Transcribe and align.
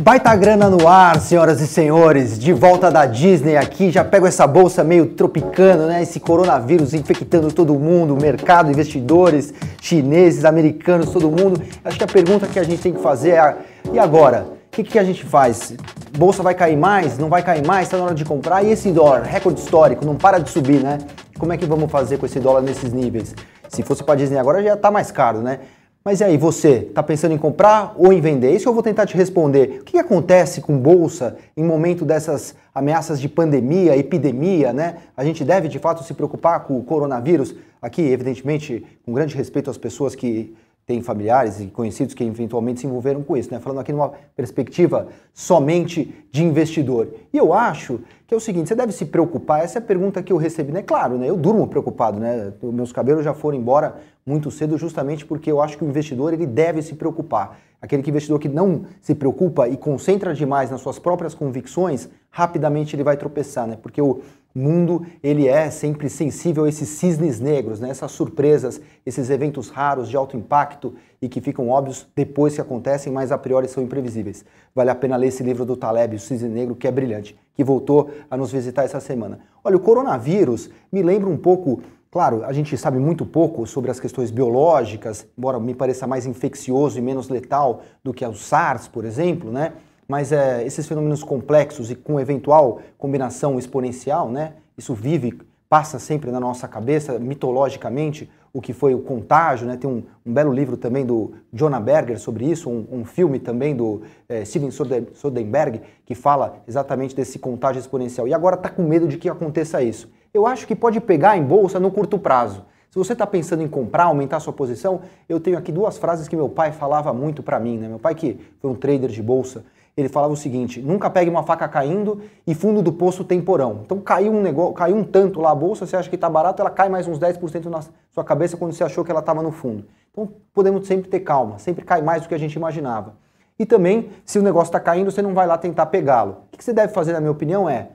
Baita 0.00 0.32
grana 0.36 0.70
no 0.70 0.86
ar, 0.86 1.20
senhoras 1.20 1.60
e 1.60 1.66
senhores, 1.66 2.38
de 2.38 2.52
volta 2.52 2.88
da 2.88 3.04
Disney 3.04 3.56
aqui, 3.56 3.90
já 3.90 4.04
pego 4.04 4.28
essa 4.28 4.46
bolsa 4.46 4.84
meio 4.84 5.06
tropicana, 5.06 5.86
né? 5.86 6.00
Esse 6.00 6.20
coronavírus 6.20 6.94
infectando 6.94 7.50
todo 7.50 7.74
mundo, 7.74 8.16
mercado, 8.16 8.70
investidores, 8.70 9.52
chineses, 9.82 10.44
americanos, 10.44 11.10
todo 11.10 11.28
mundo. 11.28 11.60
Acho 11.84 11.98
que 11.98 12.04
a 12.04 12.06
pergunta 12.06 12.46
que 12.46 12.60
a 12.60 12.62
gente 12.62 12.80
tem 12.80 12.92
que 12.92 13.02
fazer 13.02 13.30
é: 13.30 13.56
e 13.92 13.98
agora? 13.98 14.46
O 14.68 14.70
que, 14.70 14.84
que 14.84 15.00
a 15.00 15.02
gente 15.02 15.24
faz? 15.24 15.74
Bolsa 16.16 16.44
vai 16.44 16.54
cair 16.54 16.76
mais? 16.76 17.18
Não 17.18 17.28
vai 17.28 17.42
cair 17.42 17.66
mais? 17.66 17.88
Está 17.88 17.96
na 17.96 18.04
hora 18.04 18.14
de 18.14 18.24
comprar? 18.24 18.62
E 18.62 18.70
esse 18.70 18.92
dólar, 18.92 19.22
recorde 19.22 19.58
histórico, 19.58 20.04
não 20.04 20.14
para 20.14 20.38
de 20.38 20.48
subir, 20.48 20.80
né? 20.80 20.98
Como 21.36 21.52
é 21.52 21.56
que 21.56 21.66
vamos 21.66 21.90
fazer 21.90 22.18
com 22.18 22.26
esse 22.26 22.38
dólar 22.38 22.60
nesses 22.60 22.92
níveis? 22.92 23.34
Se 23.68 23.82
fosse 23.82 24.04
para 24.04 24.14
Disney 24.14 24.38
agora 24.38 24.62
já 24.62 24.74
está 24.74 24.92
mais 24.92 25.10
caro, 25.10 25.40
né? 25.40 25.58
Mas 26.04 26.20
e 26.20 26.24
aí, 26.24 26.36
você 26.36 26.86
está 26.88 27.02
pensando 27.02 27.34
em 27.34 27.38
comprar 27.38 27.94
ou 27.96 28.12
em 28.12 28.20
vender? 28.20 28.52
Isso 28.52 28.68
eu 28.68 28.72
vou 28.72 28.82
tentar 28.82 29.04
te 29.04 29.16
responder. 29.16 29.80
O 29.80 29.84
que 29.84 29.98
acontece 29.98 30.60
com 30.60 30.78
bolsa 30.78 31.36
em 31.56 31.64
momento 31.64 32.04
dessas 32.04 32.54
ameaças 32.74 33.20
de 33.20 33.28
pandemia, 33.28 33.96
epidemia, 33.96 34.72
né? 34.72 34.98
A 35.16 35.24
gente 35.24 35.44
deve 35.44 35.68
de 35.68 35.78
fato 35.78 36.04
se 36.04 36.14
preocupar 36.14 36.60
com 36.60 36.78
o 36.78 36.82
coronavírus? 36.82 37.54
Aqui, 37.82 38.02
evidentemente, 38.02 38.86
com 39.04 39.12
grande 39.12 39.36
respeito 39.36 39.70
às 39.70 39.76
pessoas 39.76 40.14
que 40.14 40.54
tem 40.86 41.02
familiares 41.02 41.60
e 41.60 41.66
conhecidos 41.66 42.14
que 42.14 42.24
eventualmente 42.24 42.80
se 42.80 42.86
envolveram 42.86 43.22
com 43.22 43.36
isso, 43.36 43.52
né? 43.52 43.60
Falando 43.60 43.80
aqui 43.80 43.92
numa 43.92 44.12
perspectiva 44.34 45.08
somente 45.34 46.14
de 46.32 46.42
investidor. 46.42 47.08
E 47.30 47.36
eu 47.36 47.52
acho 47.52 48.00
que 48.28 48.34
é 48.34 48.36
o 48.36 48.40
seguinte, 48.40 48.68
você 48.68 48.74
deve 48.74 48.92
se 48.92 49.06
preocupar, 49.06 49.64
essa 49.64 49.78
é 49.78 49.80
a 49.80 49.82
pergunta 49.82 50.22
que 50.22 50.30
eu 50.30 50.36
recebi, 50.36 50.70
né? 50.70 50.82
Claro, 50.82 51.16
né? 51.16 51.30
Eu 51.30 51.34
durmo 51.34 51.66
preocupado, 51.66 52.20
né? 52.20 52.52
Meus 52.62 52.92
cabelos 52.92 53.24
já 53.24 53.32
foram 53.32 53.56
embora 53.56 53.96
muito 54.26 54.50
cedo 54.50 54.76
justamente 54.76 55.24
porque 55.24 55.50
eu 55.50 55.62
acho 55.62 55.78
que 55.78 55.84
o 55.84 55.88
investidor 55.88 56.34
ele 56.34 56.46
deve 56.46 56.82
se 56.82 56.94
preocupar. 56.94 57.58
Aquele 57.80 58.02
que 58.02 58.10
investidor 58.10 58.38
que 58.38 58.48
não 58.48 58.84
se 59.00 59.14
preocupa 59.14 59.66
e 59.66 59.78
concentra 59.78 60.34
demais 60.34 60.70
nas 60.70 60.82
suas 60.82 60.98
próprias 60.98 61.32
convicções, 61.32 62.10
rapidamente 62.30 62.94
ele 62.94 63.02
vai 63.02 63.16
tropeçar, 63.16 63.66
né? 63.66 63.78
Porque 63.80 64.02
o 64.02 64.20
mundo 64.54 65.06
ele 65.22 65.48
é 65.48 65.70
sempre 65.70 66.10
sensível 66.10 66.64
a 66.64 66.68
esses 66.68 66.88
cisnes 66.88 67.40
negros, 67.40 67.80
né? 67.80 67.90
essas 67.90 68.10
surpresas, 68.12 68.80
esses 69.06 69.30
eventos 69.30 69.68
raros 69.68 70.08
de 70.08 70.16
alto 70.16 70.36
impacto 70.36 70.94
e 71.20 71.28
que 71.28 71.40
ficam 71.40 71.68
óbvios 71.68 72.06
depois 72.14 72.54
que 72.54 72.60
acontecem, 72.60 73.12
mas 73.12 73.32
a 73.32 73.38
priori 73.38 73.68
são 73.68 73.82
imprevisíveis. 73.82 74.44
Vale 74.74 74.90
a 74.90 74.94
pena 74.94 75.16
ler 75.16 75.28
esse 75.28 75.42
livro 75.42 75.64
do 75.64 75.76
Taleb, 75.76 76.16
O 76.16 76.18
Cisne 76.18 76.48
Negro, 76.48 76.74
que 76.74 76.86
é 76.86 76.90
brilhante, 76.90 77.36
que 77.54 77.64
voltou 77.64 78.10
a 78.30 78.36
nos 78.36 78.52
visitar 78.52 78.84
essa 78.84 79.00
semana. 79.00 79.40
Olha, 79.64 79.76
o 79.76 79.80
coronavírus 79.80 80.70
me 80.90 81.02
lembra 81.02 81.28
um 81.28 81.36
pouco 81.36 81.82
Claro, 82.10 82.42
a 82.42 82.54
gente 82.54 82.74
sabe 82.78 82.98
muito 82.98 83.26
pouco 83.26 83.66
sobre 83.66 83.90
as 83.90 84.00
questões 84.00 84.30
biológicas, 84.30 85.26
embora 85.36 85.60
me 85.60 85.74
pareça 85.74 86.06
mais 86.06 86.24
infeccioso 86.24 86.98
e 86.98 87.02
menos 87.02 87.28
letal 87.28 87.82
do 88.02 88.14
que 88.14 88.24
o 88.24 88.32
SARS, 88.32 88.88
por 88.88 89.04
exemplo, 89.04 89.52
né? 89.52 89.74
mas 90.08 90.32
é, 90.32 90.64
esses 90.64 90.86
fenômenos 90.86 91.22
complexos 91.22 91.90
e 91.90 91.94
com 91.94 92.18
eventual 92.18 92.80
combinação 92.96 93.58
exponencial, 93.58 94.30
né, 94.30 94.54
isso 94.76 94.94
vive, 94.94 95.38
passa 95.68 95.98
sempre 95.98 96.30
na 96.30 96.40
nossa 96.40 96.66
cabeça, 96.66 97.18
mitologicamente, 97.18 98.30
o 98.58 98.60
que 98.60 98.72
foi 98.72 98.92
o 98.92 98.98
contágio, 98.98 99.68
né, 99.68 99.76
tem 99.76 99.88
um, 99.88 100.02
um 100.26 100.32
belo 100.32 100.52
livro 100.52 100.76
também 100.76 101.06
do 101.06 101.30
Jonah 101.52 101.78
Berger 101.78 102.18
sobre 102.18 102.44
isso, 102.44 102.68
um, 102.68 102.84
um 102.90 103.04
filme 103.04 103.38
também 103.38 103.72
do 103.72 104.02
é, 104.28 104.44
Steven 104.44 104.72
Soderbergh, 104.72 105.80
que 106.04 106.12
fala 106.12 106.60
exatamente 106.66 107.14
desse 107.14 107.38
contágio 107.38 107.78
exponencial. 107.78 108.26
E 108.26 108.34
agora 108.34 108.56
está 108.56 108.68
com 108.68 108.82
medo 108.82 109.06
de 109.06 109.16
que 109.16 109.28
aconteça 109.28 109.80
isso. 109.80 110.10
Eu 110.34 110.44
acho 110.44 110.66
que 110.66 110.74
pode 110.74 111.00
pegar 111.00 111.36
em 111.36 111.44
bolsa 111.44 111.78
no 111.78 111.88
curto 111.92 112.18
prazo. 112.18 112.64
Se 112.90 112.98
você 112.98 113.12
está 113.12 113.24
pensando 113.24 113.62
em 113.62 113.68
comprar, 113.68 114.06
aumentar 114.06 114.40
sua 114.40 114.52
posição, 114.52 115.02
eu 115.28 115.38
tenho 115.38 115.56
aqui 115.56 115.70
duas 115.70 115.96
frases 115.96 116.26
que 116.26 116.34
meu 116.34 116.48
pai 116.48 116.72
falava 116.72 117.12
muito 117.12 117.44
para 117.44 117.60
mim. 117.60 117.78
Né? 117.78 117.86
Meu 117.86 118.00
pai 118.00 118.16
que 118.16 118.40
foi 118.60 118.72
um 118.72 118.74
trader 118.74 119.08
de 119.08 119.22
bolsa, 119.22 119.64
ele 119.98 120.08
falava 120.08 120.32
o 120.32 120.36
seguinte: 120.36 120.80
nunca 120.80 121.10
pegue 121.10 121.28
uma 121.28 121.42
faca 121.42 121.66
caindo 121.66 122.22
e 122.46 122.54
fundo 122.54 122.80
do 122.80 122.92
poço 122.92 123.24
temporão. 123.24 123.80
Então 123.84 123.98
caiu 124.00 124.32
um 124.32 124.40
negócio, 124.40 124.72
caiu 124.74 124.96
um 124.96 125.02
tanto 125.02 125.40
lá 125.40 125.50
a 125.50 125.54
bolsa, 125.54 125.86
você 125.86 125.96
acha 125.96 126.08
que 126.08 126.14
está 126.14 126.30
barato, 126.30 126.62
ela 126.62 126.70
cai 126.70 126.88
mais 126.88 127.08
uns 127.08 127.18
10% 127.18 127.64
na 127.64 127.80
sua 128.10 128.22
cabeça 128.22 128.56
quando 128.56 128.72
você 128.72 128.84
achou 128.84 129.04
que 129.04 129.10
ela 129.10 129.20
estava 129.20 129.42
no 129.42 129.50
fundo. 129.50 129.84
Então 130.12 130.28
podemos 130.54 130.86
sempre 130.86 131.10
ter 131.10 131.20
calma, 131.20 131.58
sempre 131.58 131.84
cai 131.84 132.00
mais 132.00 132.22
do 132.22 132.28
que 132.28 132.34
a 132.34 132.38
gente 132.38 132.54
imaginava. 132.54 133.14
E 133.58 133.66
também, 133.66 134.10
se 134.24 134.38
o 134.38 134.42
negócio 134.42 134.68
está 134.68 134.78
caindo, 134.78 135.10
você 135.10 135.20
não 135.20 135.34
vai 135.34 135.46
lá 135.46 135.58
tentar 135.58 135.86
pegá-lo. 135.86 136.44
O 136.52 136.56
que 136.56 136.62
você 136.62 136.72
deve 136.72 136.92
fazer, 136.92 137.12
na 137.12 137.18
minha 137.20 137.32
opinião, 137.32 137.68
é, 137.68 137.88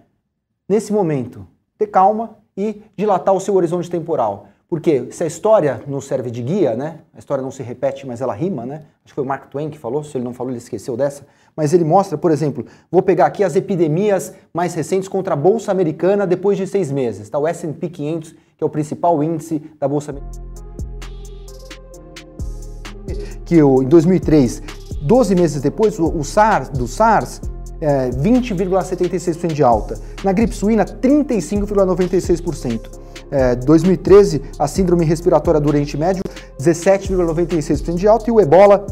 nesse 0.67 0.91
momento, 0.91 1.47
ter 1.77 1.87
calma 1.87 2.31
e 2.55 2.83
dilatar 2.97 3.33
o 3.33 3.39
seu 3.39 3.55
horizonte 3.55 3.89
temporal. 3.89 4.47
Porque 4.69 5.11
se 5.11 5.23
a 5.23 5.27
história 5.27 5.83
nos 5.85 6.05
serve 6.05 6.31
de 6.31 6.41
guia, 6.41 6.75
né? 6.75 6.99
A 7.13 7.19
história 7.19 7.43
não 7.43 7.51
se 7.51 7.61
repete, 7.61 8.07
mas 8.07 8.21
ela 8.21 8.33
rima, 8.33 8.65
né? 8.65 8.85
Acho 9.05 9.13
que 9.13 9.13
foi 9.13 9.23
o 9.23 9.27
Mark 9.27 9.49
Twain 9.49 9.69
que 9.69 9.77
falou, 9.77 10.03
se 10.03 10.17
ele 10.17 10.23
não 10.23 10.33
falou, 10.33 10.51
ele 10.51 10.57
esqueceu 10.57 10.97
dessa. 10.97 11.27
Mas 11.55 11.73
ele 11.73 11.83
mostra, 11.83 12.17
por 12.17 12.31
exemplo, 12.31 12.65
vou 12.91 13.03
pegar 13.03 13.27
aqui 13.27 13.43
as 13.43 13.55
epidemias 13.55 14.33
mais 14.51 14.73
recentes 14.73 15.07
contra 15.07 15.33
a 15.33 15.37
Bolsa 15.37 15.71
Americana 15.71 16.25
depois 16.25 16.57
de 16.57 16.65
seis 16.65 16.91
meses. 16.91 17.29
Tá? 17.29 17.37
O 17.37 17.47
S&P 17.47 17.87
500, 17.87 18.31
que 18.31 18.63
é 18.63 18.65
o 18.65 18.69
principal 18.69 19.23
índice 19.23 19.61
da 19.79 19.87
Bolsa 19.87 20.11
Americana. 20.11 20.41
Que 23.45 23.59
em 23.59 23.83
2003, 23.83 24.63
12 25.03 25.35
meses 25.35 25.61
depois, 25.61 25.99
o 25.99 26.23
SARS, 26.23 26.69
do 26.69 26.87
SARS, 26.87 27.39
é, 27.79 28.09
20,76% 28.09 29.53
de 29.53 29.61
alta. 29.61 29.99
Na 30.23 30.31
gripe 30.31 30.55
suína, 30.55 30.83
35,96% 30.85 33.02
é, 33.33 33.55
2013, 33.55 34.43
a 34.59 34.67
síndrome 34.67 35.03
respiratória 35.03 35.59
do 35.59 35.67
Oriente 35.67 35.97
Médio, 35.97 36.21
17,96% 36.59 37.95
de 37.95 38.07
alta, 38.07 38.29
e 38.29 38.31
o 38.31 38.39
ebola, 38.39 38.85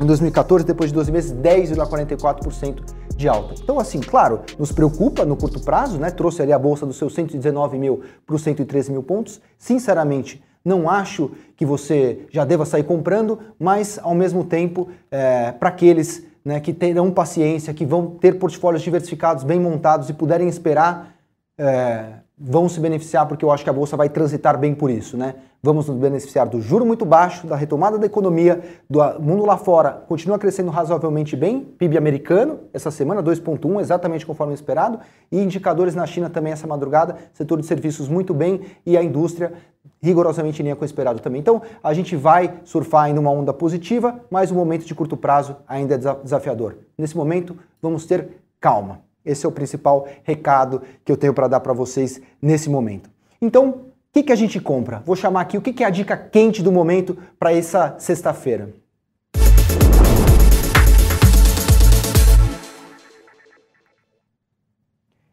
em 0.00 0.06
2014, 0.06 0.64
depois 0.64 0.90
de 0.90 0.94
12 0.94 1.10
meses, 1.10 1.32
10,44% 1.32 2.76
de 3.16 3.28
alta. 3.28 3.54
Então, 3.60 3.80
assim, 3.80 3.98
claro, 3.98 4.42
nos 4.56 4.70
preocupa 4.70 5.24
no 5.24 5.36
curto 5.36 5.58
prazo, 5.58 5.98
né? 5.98 6.12
Trouxe 6.12 6.42
ali 6.42 6.52
a 6.52 6.58
bolsa 6.58 6.86
dos 6.86 6.96
seus 6.96 7.12
119 7.14 7.76
mil 7.76 8.02
para 8.24 8.36
os 8.36 8.42
113 8.42 8.92
mil 8.92 9.02
pontos. 9.02 9.40
Sinceramente, 9.58 10.40
não 10.64 10.88
acho 10.88 11.32
que 11.56 11.66
você 11.66 12.20
já 12.30 12.44
deva 12.44 12.64
sair 12.64 12.84
comprando, 12.84 13.38
mas 13.58 13.98
ao 14.00 14.14
mesmo 14.14 14.44
tempo, 14.44 14.88
é, 15.10 15.50
para 15.50 15.70
aqueles 15.70 16.24
né, 16.44 16.60
que 16.60 16.72
terão 16.72 17.10
paciência, 17.10 17.74
que 17.74 17.84
vão 17.84 18.10
ter 18.10 18.38
portfólios 18.38 18.82
diversificados, 18.82 19.42
bem 19.42 19.58
montados 19.58 20.08
e 20.08 20.12
puderem 20.12 20.46
esperar. 20.46 21.16
É, 21.58 22.25
vão 22.38 22.68
se 22.68 22.78
beneficiar 22.78 23.26
porque 23.26 23.42
eu 23.44 23.50
acho 23.50 23.64
que 23.64 23.70
a 23.70 23.72
bolsa 23.72 23.96
vai 23.96 24.10
transitar 24.10 24.58
bem 24.58 24.74
por 24.74 24.90
isso, 24.90 25.16
né? 25.16 25.36
Vamos 25.62 25.88
nos 25.88 25.96
beneficiar 25.96 26.46
do 26.46 26.60
juro 26.60 26.84
muito 26.84 27.04
baixo, 27.06 27.46
da 27.46 27.56
retomada 27.56 27.98
da 27.98 28.04
economia, 28.04 28.60
do 28.88 29.00
mundo 29.20 29.46
lá 29.46 29.56
fora 29.56 30.04
continua 30.06 30.38
crescendo 30.38 30.70
razoavelmente 30.70 31.34
bem, 31.34 31.60
PIB 31.60 31.96
americano 31.96 32.60
essa 32.74 32.90
semana 32.90 33.22
2.1, 33.22 33.80
exatamente 33.80 34.26
conforme 34.26 34.52
esperado, 34.52 35.00
e 35.32 35.40
indicadores 35.40 35.94
na 35.94 36.06
China 36.06 36.28
também 36.28 36.52
essa 36.52 36.66
madrugada, 36.66 37.16
setor 37.32 37.58
de 37.58 37.66
serviços 37.66 38.06
muito 38.06 38.34
bem 38.34 38.60
e 38.84 38.98
a 38.98 39.02
indústria 39.02 39.54
rigorosamente 40.02 40.60
em 40.60 40.64
linha 40.64 40.76
com 40.76 40.82
o 40.82 40.84
esperado 40.84 41.20
também. 41.20 41.40
Então, 41.40 41.62
a 41.82 41.94
gente 41.94 42.14
vai 42.16 42.60
surfar 42.64 43.04
ainda 43.04 43.18
uma 43.18 43.30
onda 43.30 43.52
positiva, 43.52 44.20
mas 44.30 44.50
o 44.50 44.54
momento 44.54 44.84
de 44.84 44.94
curto 44.94 45.16
prazo 45.16 45.56
ainda 45.66 45.94
é 45.94 45.98
desafiador. 46.22 46.76
Nesse 46.98 47.16
momento, 47.16 47.56
vamos 47.80 48.04
ter 48.04 48.28
calma. 48.60 49.05
Esse 49.26 49.44
é 49.44 49.48
o 49.48 49.52
principal 49.52 50.06
recado 50.22 50.80
que 51.04 51.10
eu 51.10 51.16
tenho 51.16 51.34
para 51.34 51.48
dar 51.48 51.58
para 51.58 51.72
vocês 51.72 52.20
nesse 52.40 52.70
momento. 52.70 53.10
Então, 53.42 53.70
o 53.70 53.90
que, 54.12 54.22
que 54.22 54.32
a 54.32 54.36
gente 54.36 54.60
compra? 54.60 55.02
Vou 55.04 55.16
chamar 55.16 55.40
aqui 55.40 55.58
o 55.58 55.60
que, 55.60 55.72
que 55.72 55.82
é 55.82 55.86
a 55.86 55.90
dica 55.90 56.16
quente 56.16 56.62
do 56.62 56.70
momento 56.70 57.18
para 57.36 57.52
essa 57.52 57.96
sexta-feira. 57.98 58.72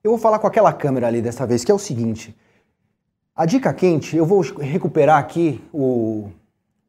Eu 0.04 0.12
vou 0.12 0.18
falar 0.18 0.40
com 0.40 0.48
aquela 0.48 0.74
câmera 0.74 1.08
ali 1.08 1.22
dessa 1.22 1.46
vez, 1.46 1.64
que 1.64 1.72
é 1.72 1.76
o 1.76 1.80
seguinte. 1.80 2.36
A 3.36 3.46
dica 3.46 3.72
quente, 3.74 4.18
eu 4.18 4.26
vou 4.26 4.42
recuperar 4.42 5.20
aqui 5.20 5.64
o 5.72 6.30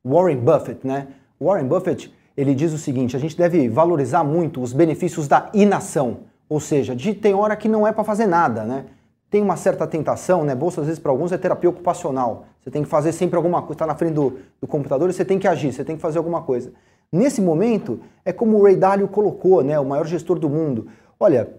Warren 0.05 0.39
Buffett, 0.39 0.87
né? 0.87 1.09
Warren 1.41 1.67
Buffett, 1.67 2.13
ele 2.37 2.55
diz 2.55 2.73
o 2.73 2.79
seguinte: 2.79 3.15
a 3.15 3.21
gente 3.21 3.37
deve 3.37 3.69
valorizar 3.69 4.25
muito 4.25 4.61
os 4.61 4.73
benefícios 4.73 5.29
da 5.29 5.51
inação. 5.55 6.34
Ou 6.49 6.61
seja, 6.61 6.95
de, 6.95 7.15
tem 7.15 7.35
hora 7.35 7.57
que 7.57 7.69
não 7.69 7.87
é 7.87 7.93
para 7.93 8.05
fazer 8.05 8.27
nada, 8.27 8.65
né? 8.65 8.87
Tem 9.31 9.43
uma 9.43 9.57
certa 9.57 9.87
tentação, 9.87 10.45
né? 10.45 10.55
Bolsa 10.55 10.81
às 10.81 10.87
vezes 10.87 11.01
para 11.01 11.11
alguns 11.11 11.33
é 11.33 11.39
terapia 11.39 11.69
ocupacional. 11.69 12.47
Você 12.61 12.71
tem 12.71 12.83
que 12.83 12.89
fazer 12.89 13.13
sempre 13.13 13.37
alguma 13.37 13.61
coisa, 13.61 13.75
está 13.75 13.87
na 13.87 13.95
frente 13.95 14.15
do, 14.15 14.39
do 14.61 14.67
computador 14.67 15.11
e 15.11 15.13
você 15.13 15.25
tem 15.25 15.39
que 15.39 15.49
agir, 15.49 15.73
você 15.73 15.85
tem 15.85 15.97
que 15.97 16.03
fazer 16.03 16.19
alguma 16.19 16.43
coisa. 16.43 16.73
Nesse 17.11 17.41
momento, 17.41 18.01
é 18.25 18.33
como 18.33 18.59
o 18.59 18.63
Ray 18.65 18.77
Dalio 18.77 19.09
colocou, 19.09 19.63
né? 19.63 19.79
O 19.79 19.85
maior 19.85 20.07
gestor 20.07 20.39
do 20.39 20.49
mundo. 20.49 20.89
Olha, 21.19 21.57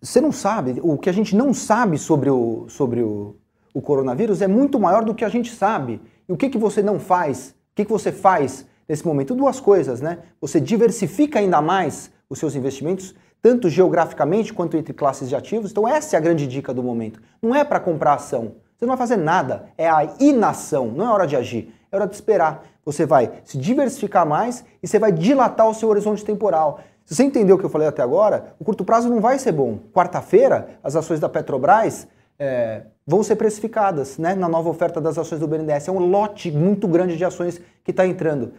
você 0.00 0.20
não 0.20 0.32
sabe, 0.32 0.78
o 0.82 0.96
que 0.98 1.08
a 1.08 1.12
gente 1.12 1.34
não 1.34 1.52
sabe 1.52 1.98
sobre 1.98 2.30
o, 2.30 2.66
sobre 2.68 3.02
o, 3.02 3.36
o 3.74 3.80
coronavírus 3.80 4.42
é 4.42 4.46
muito 4.46 4.78
maior 4.78 5.04
do 5.04 5.14
que 5.14 5.24
a 5.24 5.28
gente 5.28 5.52
sabe. 5.52 6.00
E 6.28 6.32
o 6.32 6.36
que, 6.36 6.48
que 6.48 6.58
você 6.58 6.82
não 6.82 6.98
faz? 6.98 7.50
O 7.72 7.76
que, 7.76 7.84
que 7.84 7.90
você 7.90 8.12
faz 8.12 8.66
nesse 8.88 9.06
momento? 9.06 9.34
Duas 9.34 9.60
coisas, 9.60 10.00
né? 10.00 10.18
Você 10.40 10.60
diversifica 10.60 11.38
ainda 11.38 11.60
mais 11.60 12.10
os 12.28 12.38
seus 12.38 12.54
investimentos 12.54 13.14
tanto 13.42 13.68
geograficamente 13.68 14.52
quanto 14.52 14.76
entre 14.76 14.92
classes 14.92 15.28
de 15.28 15.36
ativos. 15.36 15.70
Então 15.70 15.86
essa 15.86 16.16
é 16.16 16.18
a 16.18 16.20
grande 16.20 16.46
dica 16.46 16.74
do 16.74 16.82
momento. 16.82 17.20
Não 17.40 17.54
é 17.54 17.64
para 17.64 17.80
comprar 17.80 18.14
ação. 18.14 18.54
Você 18.76 18.84
não 18.84 18.96
vai 18.96 18.98
fazer 18.98 19.16
nada. 19.16 19.66
É 19.78 19.88
a 19.88 20.14
inação. 20.20 20.88
Não 20.88 21.06
é 21.06 21.10
hora 21.10 21.26
de 21.26 21.36
agir. 21.36 21.72
É 21.90 21.96
hora 21.96 22.06
de 22.06 22.14
esperar. 22.14 22.64
Você 22.84 23.06
vai 23.06 23.32
se 23.44 23.56
diversificar 23.58 24.26
mais 24.26 24.64
e 24.82 24.86
você 24.86 24.98
vai 24.98 25.12
dilatar 25.12 25.68
o 25.68 25.74
seu 25.74 25.88
horizonte 25.88 26.24
temporal. 26.24 26.80
Se 27.04 27.14
você 27.14 27.24
entendeu 27.24 27.56
o 27.56 27.58
que 27.58 27.64
eu 27.64 27.70
falei 27.70 27.86
até 27.86 28.02
agora, 28.02 28.54
o 28.58 28.64
curto 28.64 28.84
prazo 28.84 29.08
não 29.08 29.20
vai 29.20 29.38
ser 29.38 29.52
bom. 29.52 29.78
Quarta-feira, 29.94 30.78
as 30.82 30.96
ações 30.96 31.20
da 31.20 31.28
Petrobras 31.28 32.08
é, 32.38 32.82
vão 33.06 33.22
ser 33.22 33.36
precificadas 33.36 34.18
né, 34.18 34.34
na 34.34 34.48
nova 34.48 34.68
oferta 34.68 35.00
das 35.00 35.16
ações 35.16 35.40
do 35.40 35.46
BNDES. 35.46 35.88
É 35.88 35.92
um 35.92 35.98
lote 35.98 36.50
muito 36.50 36.88
grande 36.88 37.16
de 37.16 37.24
ações 37.24 37.60
que 37.84 37.92
está 37.92 38.06
entrando. 38.06 38.52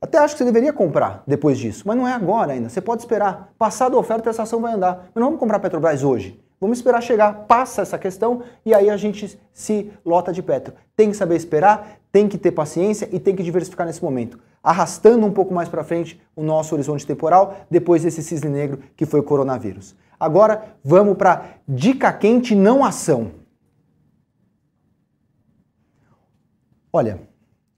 Até 0.00 0.18
acho 0.18 0.34
que 0.34 0.38
você 0.38 0.44
deveria 0.44 0.72
comprar 0.72 1.22
depois 1.26 1.58
disso, 1.58 1.82
mas 1.86 1.96
não 1.96 2.06
é 2.06 2.12
agora 2.12 2.52
ainda. 2.52 2.68
Você 2.68 2.80
pode 2.80 3.02
esperar. 3.02 3.52
Passada 3.58 3.96
a 3.96 3.98
oferta, 3.98 4.30
essa 4.30 4.44
ação 4.44 4.60
vai 4.60 4.72
andar. 4.72 5.10
Mas 5.12 5.20
não 5.20 5.26
vamos 5.26 5.40
comprar 5.40 5.58
Petrobras 5.58 6.04
hoje. 6.04 6.40
Vamos 6.60 6.78
esperar 6.78 7.00
chegar, 7.00 7.46
passa 7.46 7.82
essa 7.82 7.96
questão 7.96 8.42
e 8.66 8.74
aí 8.74 8.90
a 8.90 8.96
gente 8.96 9.38
se 9.52 9.92
lota 10.04 10.32
de 10.32 10.42
petro. 10.42 10.74
Tem 10.96 11.10
que 11.10 11.16
saber 11.16 11.36
esperar, 11.36 12.00
tem 12.10 12.28
que 12.28 12.36
ter 12.36 12.50
paciência 12.50 13.08
e 13.12 13.20
tem 13.20 13.36
que 13.36 13.44
diversificar 13.44 13.86
nesse 13.86 14.02
momento, 14.02 14.40
arrastando 14.60 15.24
um 15.24 15.32
pouco 15.32 15.54
mais 15.54 15.68
para 15.68 15.84
frente 15.84 16.20
o 16.34 16.42
nosso 16.42 16.74
horizonte 16.74 17.06
temporal 17.06 17.58
depois 17.70 18.02
desse 18.02 18.24
cisne 18.24 18.50
negro 18.50 18.80
que 18.96 19.06
foi 19.06 19.20
o 19.20 19.22
coronavírus. 19.22 19.94
Agora 20.18 20.74
vamos 20.82 21.16
para 21.16 21.58
dica 21.66 22.12
quente 22.12 22.56
não 22.56 22.84
ação. 22.84 23.30
Olha, 26.92 27.20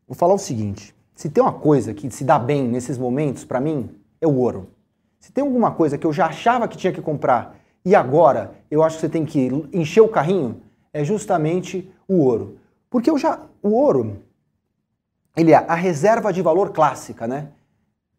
vou 0.08 0.16
falar 0.16 0.32
o 0.32 0.38
seguinte, 0.38 0.94
se 1.20 1.28
tem 1.28 1.44
uma 1.44 1.52
coisa 1.52 1.92
que 1.92 2.10
se 2.10 2.24
dá 2.24 2.38
bem 2.38 2.66
nesses 2.66 2.96
momentos 2.96 3.44
para 3.44 3.60
mim, 3.60 3.90
é 4.22 4.26
o 4.26 4.34
ouro. 4.36 4.70
Se 5.18 5.30
tem 5.30 5.44
alguma 5.44 5.70
coisa 5.70 5.98
que 5.98 6.06
eu 6.06 6.14
já 6.14 6.24
achava 6.24 6.66
que 6.66 6.78
tinha 6.78 6.94
que 6.94 7.02
comprar 7.02 7.58
e 7.84 7.94
agora 7.94 8.52
eu 8.70 8.82
acho 8.82 8.96
que 8.96 9.02
você 9.02 9.08
tem 9.10 9.26
que 9.26 9.50
encher 9.70 10.00
o 10.00 10.08
carrinho, 10.08 10.62
é 10.94 11.04
justamente 11.04 11.92
o 12.08 12.20
ouro. 12.20 12.56
Porque 12.88 13.10
eu 13.10 13.18
já, 13.18 13.38
o 13.62 13.68
ouro, 13.68 14.22
ele 15.36 15.52
é 15.52 15.56
a 15.56 15.74
reserva 15.74 16.32
de 16.32 16.40
valor 16.40 16.70
clássica, 16.70 17.28
né? 17.28 17.48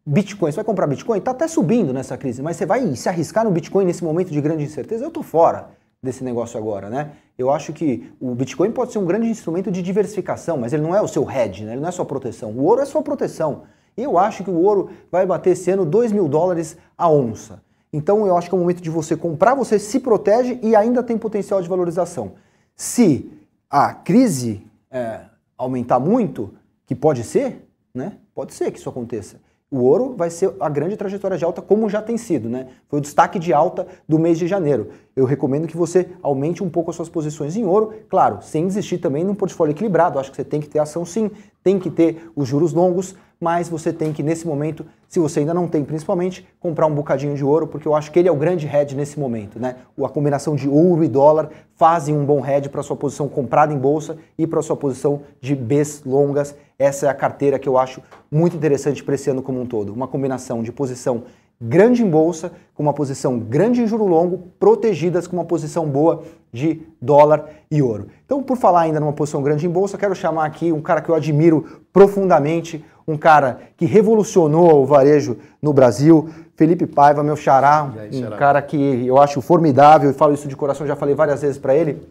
Bitcoin, 0.06 0.52
você 0.52 0.56
vai 0.56 0.64
comprar 0.64 0.86
Bitcoin? 0.86 1.18
Está 1.18 1.32
até 1.32 1.48
subindo 1.48 1.92
nessa 1.92 2.16
crise, 2.16 2.40
mas 2.40 2.56
você 2.56 2.64
vai 2.64 2.94
se 2.94 3.08
arriscar 3.08 3.42
no 3.44 3.50
Bitcoin 3.50 3.84
nesse 3.84 4.04
momento 4.04 4.30
de 4.30 4.40
grande 4.40 4.62
incerteza? 4.62 5.02
Eu 5.02 5.08
estou 5.08 5.24
fora 5.24 5.70
desse 6.02 6.24
negócio 6.24 6.58
agora, 6.58 6.90
né? 6.90 7.12
Eu 7.38 7.48
acho 7.48 7.72
que 7.72 8.12
o 8.20 8.34
Bitcoin 8.34 8.72
pode 8.72 8.92
ser 8.92 8.98
um 8.98 9.06
grande 9.06 9.28
instrumento 9.28 9.70
de 9.70 9.80
diversificação, 9.80 10.56
mas 10.56 10.72
ele 10.72 10.82
não 10.82 10.96
é 10.96 11.00
o 11.00 11.06
seu 11.06 11.30
hedge, 11.30 11.64
né? 11.64 11.72
ele 11.72 11.80
não 11.80 11.88
é 11.88 11.92
sua 11.92 12.04
proteção. 12.04 12.50
O 12.50 12.64
ouro 12.64 12.80
é 12.80 12.84
sua 12.84 13.02
proteção. 13.02 13.62
E 13.96 14.02
eu 14.02 14.18
acho 14.18 14.42
que 14.42 14.50
o 14.50 14.60
ouro 14.60 14.90
vai 15.12 15.24
bater 15.24 15.50
esse 15.50 15.70
ano 15.70 15.84
2 15.84 16.10
mil 16.10 16.26
dólares 16.26 16.76
a 16.98 17.08
onça. 17.08 17.62
Então 17.92 18.26
eu 18.26 18.36
acho 18.36 18.48
que 18.48 18.54
é 18.54 18.58
o 18.58 18.60
momento 18.60 18.82
de 18.82 18.90
você 18.90 19.16
comprar, 19.16 19.54
você 19.54 19.78
se 19.78 20.00
protege 20.00 20.58
e 20.60 20.74
ainda 20.74 21.04
tem 21.04 21.16
potencial 21.16 21.62
de 21.62 21.68
valorização. 21.68 22.32
Se 22.74 23.30
a 23.70 23.94
crise 23.94 24.66
é, 24.90 25.20
aumentar 25.56 26.00
muito, 26.00 26.52
que 26.84 26.96
pode 26.96 27.22
ser, 27.22 27.68
né? 27.94 28.16
Pode 28.34 28.54
ser 28.54 28.72
que 28.72 28.78
isso 28.78 28.88
aconteça. 28.88 29.36
O 29.72 29.84
ouro 29.84 30.14
vai 30.14 30.28
ser 30.28 30.52
a 30.60 30.68
grande 30.68 30.98
trajetória 30.98 31.38
de 31.38 31.46
alta, 31.46 31.62
como 31.62 31.88
já 31.88 32.02
tem 32.02 32.18
sido, 32.18 32.46
né? 32.46 32.66
Foi 32.90 32.98
o 32.98 33.02
destaque 33.02 33.38
de 33.38 33.54
alta 33.54 33.86
do 34.06 34.18
mês 34.18 34.38
de 34.38 34.46
janeiro. 34.46 34.88
Eu 35.16 35.24
recomendo 35.24 35.66
que 35.66 35.78
você 35.78 36.10
aumente 36.22 36.62
um 36.62 36.68
pouco 36.68 36.90
as 36.90 36.96
suas 36.96 37.08
posições 37.08 37.56
em 37.56 37.64
ouro, 37.64 37.94
claro, 38.06 38.40
sem 38.42 38.66
desistir 38.66 38.98
também 38.98 39.24
num 39.24 39.34
portfólio 39.34 39.72
equilibrado. 39.72 40.18
Acho 40.18 40.30
que 40.30 40.36
você 40.36 40.44
tem 40.44 40.60
que 40.60 40.68
ter 40.68 40.78
ação 40.78 41.06
sim, 41.06 41.30
tem 41.64 41.78
que 41.78 41.88
ter 41.88 42.30
os 42.36 42.46
juros 42.46 42.74
longos, 42.74 43.14
mas 43.40 43.68
você 43.68 43.94
tem 43.94 44.12
que, 44.12 44.22
nesse 44.22 44.46
momento, 44.46 44.84
se 45.08 45.18
você 45.18 45.40
ainda 45.40 45.52
não 45.52 45.66
tem, 45.66 45.82
principalmente, 45.84 46.46
comprar 46.60 46.86
um 46.86 46.94
bocadinho 46.94 47.34
de 47.34 47.44
ouro, 47.44 47.66
porque 47.66 47.88
eu 47.88 47.94
acho 47.94 48.12
que 48.12 48.18
ele 48.18 48.28
é 48.28 48.32
o 48.32 48.36
grande 48.36 48.66
hedge 48.66 48.94
nesse 48.94 49.18
momento. 49.18 49.58
Né? 49.58 49.76
A 50.04 50.08
combinação 50.08 50.54
de 50.54 50.68
ouro 50.68 51.02
e 51.02 51.08
dólar 51.08 51.50
fazem 51.74 52.14
um 52.14 52.24
bom 52.24 52.46
hedge 52.46 52.68
para 52.68 52.82
sua 52.82 52.94
posição 52.94 53.26
comprada 53.26 53.72
em 53.72 53.78
bolsa 53.78 54.16
e 54.38 54.46
para 54.46 54.60
sua 54.62 54.76
posição 54.76 55.22
de 55.40 55.56
Bs 55.56 56.02
longas. 56.04 56.54
Essa 56.82 57.06
é 57.06 57.08
a 57.08 57.14
carteira 57.14 57.60
que 57.60 57.68
eu 57.68 57.78
acho 57.78 58.02
muito 58.28 58.56
interessante 58.56 59.04
para 59.04 59.14
esse 59.14 59.30
ano 59.30 59.40
como 59.40 59.60
um 59.60 59.66
todo. 59.66 59.92
Uma 59.92 60.08
combinação 60.08 60.64
de 60.64 60.72
posição 60.72 61.22
grande 61.60 62.02
em 62.02 62.10
bolsa, 62.10 62.50
com 62.74 62.82
uma 62.82 62.92
posição 62.92 63.38
grande 63.38 63.80
em 63.80 63.86
juro 63.86 64.04
longo, 64.04 64.48
protegidas 64.58 65.28
com 65.28 65.36
uma 65.36 65.44
posição 65.44 65.88
boa 65.88 66.24
de 66.52 66.82
dólar 67.00 67.48
e 67.70 67.80
ouro. 67.80 68.08
Então, 68.26 68.42
por 68.42 68.56
falar 68.56 68.80
ainda 68.80 68.98
numa 68.98 69.12
posição 69.12 69.44
grande 69.44 69.64
em 69.64 69.70
bolsa, 69.70 69.96
quero 69.96 70.12
chamar 70.12 70.44
aqui 70.44 70.72
um 70.72 70.82
cara 70.82 71.00
que 71.00 71.08
eu 71.08 71.14
admiro 71.14 71.84
profundamente, 71.92 72.84
um 73.06 73.16
cara 73.16 73.60
que 73.76 73.86
revolucionou 73.86 74.82
o 74.82 74.84
varejo 74.86 75.36
no 75.62 75.72
Brasil, 75.72 76.30
Felipe 76.56 76.84
Paiva, 76.84 77.22
meu 77.22 77.36
xará, 77.36 77.92
aí, 77.96 78.24
um 78.24 78.30
cara 78.30 78.60
que 78.60 79.06
eu 79.06 79.18
acho 79.18 79.40
formidável 79.40 80.10
e 80.10 80.14
falo 80.14 80.34
isso 80.34 80.48
de 80.48 80.56
coração, 80.56 80.84
já 80.84 80.96
falei 80.96 81.14
várias 81.14 81.42
vezes 81.42 81.58
para 81.58 81.76
ele. 81.76 82.02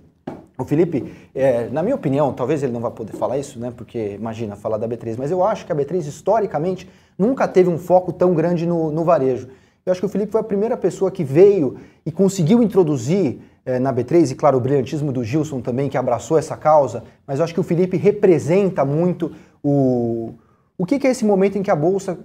O 0.61 0.65
Felipe, 0.65 1.11
é, 1.33 1.67
na 1.69 1.81
minha 1.81 1.95
opinião, 1.95 2.31
talvez 2.33 2.61
ele 2.61 2.71
não 2.71 2.79
vá 2.79 2.91
poder 2.91 3.13
falar 3.13 3.37
isso, 3.37 3.59
né? 3.59 3.73
Porque 3.75 4.15
imagina 4.15 4.55
falar 4.55 4.77
da 4.77 4.87
B3, 4.87 5.15
mas 5.17 5.31
eu 5.31 5.43
acho 5.43 5.65
que 5.65 5.71
a 5.71 5.75
B3 5.75 5.99
historicamente 6.07 6.87
nunca 7.17 7.47
teve 7.47 7.69
um 7.69 7.77
foco 7.77 8.13
tão 8.13 8.33
grande 8.33 8.65
no, 8.65 8.91
no 8.91 9.03
varejo. 9.03 9.47
Eu 9.85 9.91
acho 9.91 9.99
que 9.99 10.05
o 10.05 10.09
Felipe 10.09 10.31
foi 10.31 10.41
a 10.41 10.43
primeira 10.43 10.77
pessoa 10.77 11.09
que 11.09 11.23
veio 11.23 11.77
e 12.05 12.11
conseguiu 12.11 12.61
introduzir 12.61 13.39
é, 13.65 13.79
na 13.79 13.91
B3, 13.91 14.31
e 14.31 14.35
claro, 14.35 14.57
o 14.57 14.61
brilhantismo 14.61 15.11
do 15.11 15.23
Gilson 15.23 15.61
também, 15.61 15.89
que 15.89 15.97
abraçou 15.97 16.37
essa 16.37 16.55
causa, 16.55 17.03
mas 17.25 17.39
eu 17.39 17.45
acho 17.45 17.53
que 17.53 17.59
o 17.59 17.63
Felipe 17.63 17.97
representa 17.97 18.85
muito 18.85 19.31
o, 19.63 20.33
o 20.77 20.85
que, 20.85 20.99
que 20.99 21.07
é 21.07 21.11
esse 21.11 21.25
momento 21.25 21.57
em 21.57 21.63
que 21.63 21.71
a 21.71 21.75
Bolsa, 21.75 22.19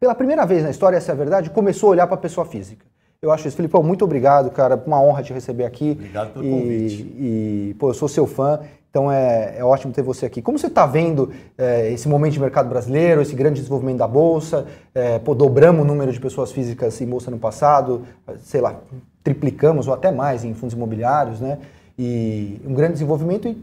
pela 0.00 0.14
primeira 0.14 0.46
vez 0.46 0.62
na 0.62 0.70
história, 0.70 0.96
essa 0.96 1.12
é 1.12 1.14
a 1.14 1.16
verdade, 1.16 1.50
começou 1.50 1.88
a 1.88 1.92
olhar 1.92 2.06
para 2.06 2.16
a 2.16 2.20
pessoa 2.20 2.46
física. 2.46 2.86
Eu 3.20 3.32
acho 3.32 3.48
isso. 3.48 3.56
Filipão, 3.56 3.82
muito 3.82 4.04
obrigado, 4.04 4.50
cara. 4.50 4.80
Uma 4.86 5.02
honra 5.02 5.24
te 5.24 5.32
receber 5.32 5.64
aqui. 5.64 5.90
Obrigado 5.92 6.32
pelo 6.32 6.44
e, 6.44 6.50
convite. 6.50 7.02
E, 7.02 7.76
pô, 7.78 7.90
eu 7.90 7.94
sou 7.94 8.08
seu 8.08 8.28
fã, 8.28 8.60
então 8.90 9.10
é, 9.10 9.56
é 9.58 9.64
ótimo 9.64 9.92
ter 9.92 10.02
você 10.02 10.24
aqui. 10.24 10.40
Como 10.40 10.56
você 10.56 10.68
está 10.68 10.86
vendo 10.86 11.32
é, 11.56 11.90
esse 11.90 12.08
momento 12.08 12.34
de 12.34 12.40
mercado 12.40 12.68
brasileiro, 12.68 13.20
esse 13.20 13.34
grande 13.34 13.56
desenvolvimento 13.56 13.98
da 13.98 14.06
Bolsa? 14.06 14.66
É, 14.94 15.18
pô, 15.18 15.34
dobramos 15.34 15.82
o 15.82 15.84
número 15.84 16.12
de 16.12 16.20
pessoas 16.20 16.52
físicas 16.52 17.00
em 17.00 17.06
Bolsa 17.06 17.28
no 17.28 17.38
passado, 17.38 18.06
sei 18.44 18.60
lá, 18.60 18.76
triplicamos 19.24 19.88
ou 19.88 19.94
até 19.94 20.12
mais 20.12 20.44
em 20.44 20.54
fundos 20.54 20.74
imobiliários, 20.74 21.40
né? 21.40 21.58
E 21.98 22.60
um 22.64 22.72
grande 22.72 22.92
desenvolvimento 22.92 23.48
e 23.48 23.58